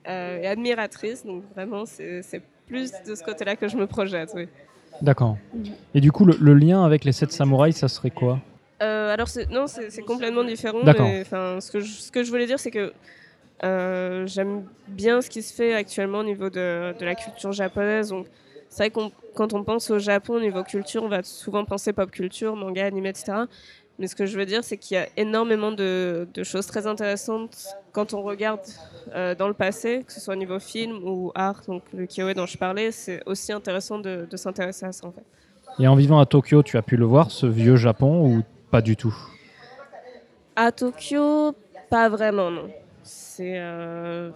[0.06, 1.26] et admiratrice.
[1.26, 4.32] Donc, vraiment, c'est plus de ce côté-là que je me projette.
[4.36, 4.48] Oui.
[5.02, 5.38] D'accord.
[5.96, 8.40] Et du coup, le, le lien avec les sept samouraïs, ça serait quoi?
[8.82, 10.80] Euh, alors, non, c'est complètement différent.
[10.84, 12.92] Mais, Ce que, je, ce que je voulais dire, c'est que
[13.64, 18.10] Euh, J'aime bien ce qui se fait actuellement au niveau de, de la culture japonaise.
[18.10, 18.26] Donc,
[18.70, 21.94] c'est vrai qu'on quand on pense au Japon au niveau culture, on va souvent penser
[21.94, 23.34] pop culture, manga, anime, etc.
[24.00, 26.88] Mais ce que je veux dire, c'est qu'il y a énormément de, de choses très
[26.88, 28.62] intéressantes quand on regarde
[29.14, 31.62] euh, dans le passé, que ce soit au niveau film ou art.
[31.68, 35.12] Donc le Kyoé dont je parlais, c'est aussi intéressant de, de s'intéresser à ça en
[35.12, 35.24] fait.
[35.80, 38.42] Et en vivant à Tokyo, tu as pu le voir, ce vieux Japon, ou
[38.72, 39.16] pas du tout
[40.56, 41.54] À Tokyo,
[41.90, 42.70] pas vraiment, non.
[43.04, 44.32] C'est euh,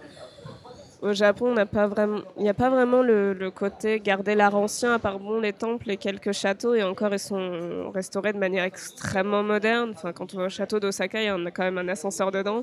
[1.00, 5.18] au Japon, il n'y a pas vraiment le, le côté garder l'art ancien, à part
[5.18, 9.92] bon les temples et quelques châteaux, et encore ils sont restaurés de manière extrêmement moderne.
[9.94, 12.30] Enfin, quand on va au château d'Osaka, il y en a quand même un ascenseur
[12.32, 12.62] dedans.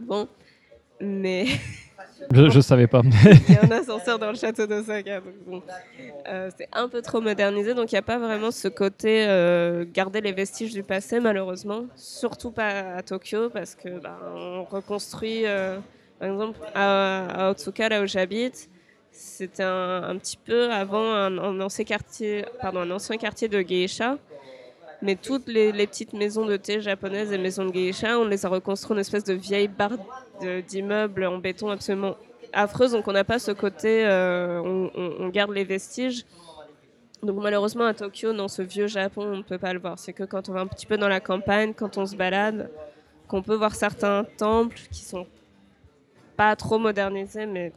[0.00, 0.28] Bon,
[1.00, 1.46] mais
[2.32, 3.02] Je, je savais pas.
[3.48, 5.20] il y a un ascenseur dans le château d'Osaka.
[5.46, 5.62] Bon,
[6.26, 9.84] Euh, c'est un peu trop modernisé, donc il n'y a pas vraiment ce côté euh,
[9.92, 11.84] garder les vestiges du passé, malheureusement.
[11.96, 15.76] Surtout pas à Tokyo, parce que bah, on reconstruit, euh,
[16.18, 18.70] par exemple, à, à Otsuka, là où j'habite.
[19.12, 23.60] C'était un, un petit peu avant un, un ancien quartier, pardon, un ancien quartier de
[23.60, 24.16] geisha.
[25.02, 28.48] Mais toutes les, petites maisons de thé japonaises et maisons de geisha, on les a
[28.48, 29.98] reconstruites en espèce de vieille barre
[30.66, 32.16] d'immeubles en béton absolument
[32.52, 32.92] affreuse.
[32.92, 36.24] Donc on n'a pas ce côté, euh, on, garde les vestiges.
[37.22, 39.98] Donc malheureusement à Tokyo, dans ce vieux Japon, on ne peut pas le voir.
[39.98, 42.70] C'est que quand on va un petit peu dans la campagne, quand on se balade,
[43.28, 45.26] qu'on peut voir certains temples qui sont
[46.36, 47.72] pas trop modernisés, mais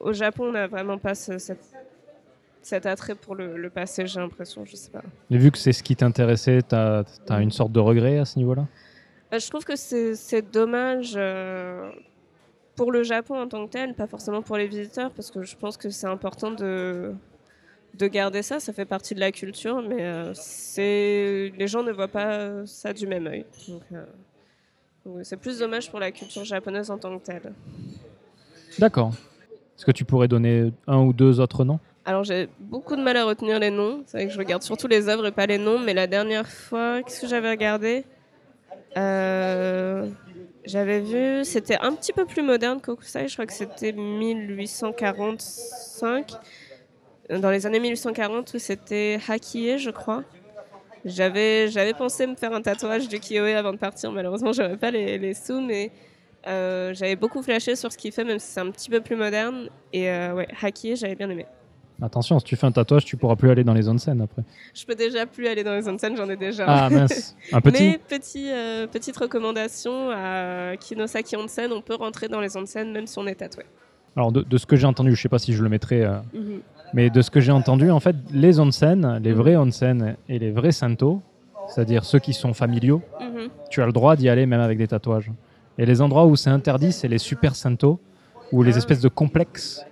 [0.00, 1.71] au Japon, on n'a vraiment pas ce- cette-
[2.62, 5.02] cet attrait pour le, le passé, j'ai l'impression, je sais pas.
[5.30, 8.38] Et vu que c'est ce qui t'intéressait, t'as as une sorte de regret à ce
[8.38, 8.66] niveau-là?
[9.30, 11.90] Bah, je trouve que c'est dommage euh,
[12.76, 15.56] pour le Japon en tant que tel, pas forcément pour les visiteurs, parce que je
[15.56, 17.14] pense que c'est important de,
[17.98, 21.92] de garder ça, ça fait partie de la culture, mais euh, c'est les gens ne
[21.92, 23.46] voient pas ça du même œil.
[23.92, 24.04] Euh,
[25.22, 27.52] c'est plus dommage pour la culture japonaise en tant que telle.
[28.78, 29.12] D'accord.
[29.76, 31.80] Est-ce que tu pourrais donner un ou deux autres noms?
[32.04, 34.02] Alors j'ai beaucoup de mal à retenir les noms.
[34.06, 35.78] C'est vrai que je regarde surtout les œuvres et pas les noms.
[35.78, 38.04] Mais la dernière fois, qu'est-ce que j'avais regardé?
[38.96, 40.08] Euh,
[40.64, 43.28] J'avais vu, c'était un petit peu plus moderne qu'Okusai.
[43.28, 46.32] Je crois que c'était 1845.
[47.30, 50.24] Dans les années 1840, c'était Hakie, je crois.
[51.04, 54.12] J'avais, j'avais pensé me faire un tatouage du Kyoé avant de partir.
[54.12, 55.90] Malheureusement, j'avais pas les, les sous, mais
[56.46, 59.16] euh, j'avais beaucoup flashé sur ce qu'il fait, même si c'est un petit peu plus
[59.16, 59.68] moderne.
[59.92, 60.48] Et euh, ouais,
[60.94, 61.46] j'avais bien aimé.
[62.02, 64.42] Attention, si tu fais un tatouage, tu pourras plus aller dans les onsen après.
[64.74, 66.64] Je peux déjà plus aller dans les onsen, j'en ai déjà.
[66.66, 72.26] Ah mince, un petit Mais petit, euh, petite recommandation à Kinosaki Onsen, on peut rentrer
[72.28, 73.64] dans les onsen même si on est tatoué.
[74.16, 76.16] Alors de, de ce que j'ai entendu, je sais pas si je le mettrai, euh,
[76.92, 79.38] mais de ce que j'ai entendu, en fait, les onsen, les Mhm.
[79.38, 81.22] vrais onsen et les vrais sento,
[81.68, 83.48] c'est-à-dire ceux qui sont familiaux, Mhm.
[83.70, 85.30] tu as le droit d'y aller même avec des tatouages.
[85.78, 88.00] Et les endroits où c'est interdit, c'est les super sento
[88.50, 88.78] ou les Ah.
[88.78, 89.86] espèces de complexes.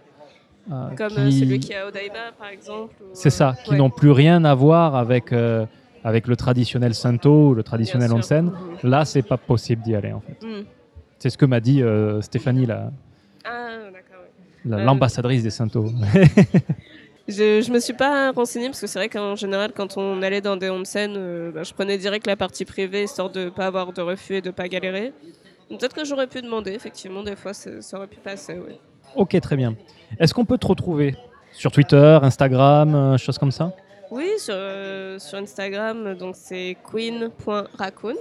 [0.70, 2.94] Euh, Comme qui- euh, celui qui est à Odaiba par exemple.
[3.12, 5.66] C'est euh, ça, qui ouais, n'ont plus rien à voir avec, euh,
[6.04, 8.50] avec le traditionnel sento ou le traditionnel onsen.
[8.82, 10.46] Là, c'est pas possible d'y aller en fait.
[10.46, 10.64] Mhm.
[11.18, 12.90] C'est ce que m'a dit euh, Stéphanie, la-
[13.44, 14.72] Ah ouais.
[14.72, 15.86] Euh, l'ambassadrice des sento.
[17.28, 20.40] Je, je me suis pas renseignée parce que c'est vrai qu'en général quand on allait
[20.40, 23.92] dans des onsen, euh, bah, je prenais direct la partie privée histoire de pas avoir
[23.92, 25.12] de refus et de pas galérer.
[25.68, 28.54] Peut-être que j'aurais pu demander, effectivement, des fois ça aurait pu passer.
[28.54, 28.78] Ouais.
[29.14, 29.76] ok, très bien.
[30.18, 31.16] Est-ce qu'on peut te retrouver
[31.52, 33.72] sur Twitter, Instagram, euh, choses comme ça?
[34.10, 38.14] Oui, sur, euh, sur Instagram, donc c'est queen.raccoon.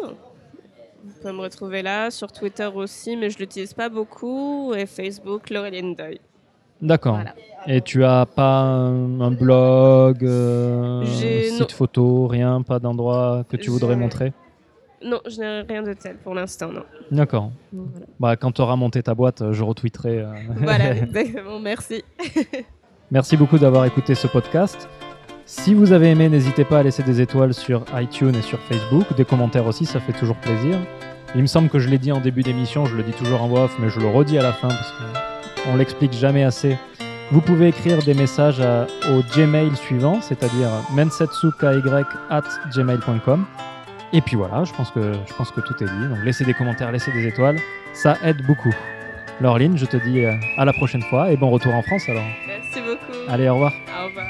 [1.03, 5.49] Vous pouvez me retrouver là, sur Twitter aussi, mais je l'utilise pas beaucoup, et Facebook,
[5.49, 6.19] Laureline Doy.
[6.81, 7.15] D'accord.
[7.15, 7.33] Voilà.
[7.67, 11.67] Et tu as pas un, un blog, euh, J'ai- site non.
[11.69, 14.31] photo, rien, pas d'endroit que tu voudrais montrer?
[15.03, 16.83] Non, je n'ai rien de tel pour l'instant, non.
[17.11, 17.51] D'accord.
[17.71, 20.19] Voilà, Bah, quand tu auras monté ta boîte, euh, je retweeterai.
[20.19, 20.33] euh.
[20.57, 22.03] Voilà, exactement, merci.
[23.11, 24.87] Merci beaucoup d'avoir écouté ce podcast.
[25.45, 29.15] Si vous avez aimé, n'hésitez pas à laisser des étoiles sur iTunes et sur Facebook,
[29.17, 30.77] des commentaires aussi, ça fait toujours plaisir.
[31.33, 33.47] Il me semble que je l'ai dit en début d'émission, je le dis toujours en
[33.47, 34.93] voix off, mais je le redis à la fin parce
[35.63, 36.77] qu'on l'explique jamais assez.
[37.31, 43.45] Vous pouvez écrire des messages à- au Gmail suivant, c'est-à-dire mensetsuky@gmail.com.
[44.11, 46.07] Et puis voilà, je pense que je pense que tout est dit.
[46.07, 47.57] Donc laissez des commentaires, laissez des étoiles,
[47.93, 48.73] ça aide beaucoup.
[49.41, 52.23] Laureline, je te dis euh, à la prochaine fois et bon retour en France alors.
[52.47, 53.17] Merci beaucoup.
[53.29, 53.73] Allez, au revoir.
[53.87, 54.28] Au revoir.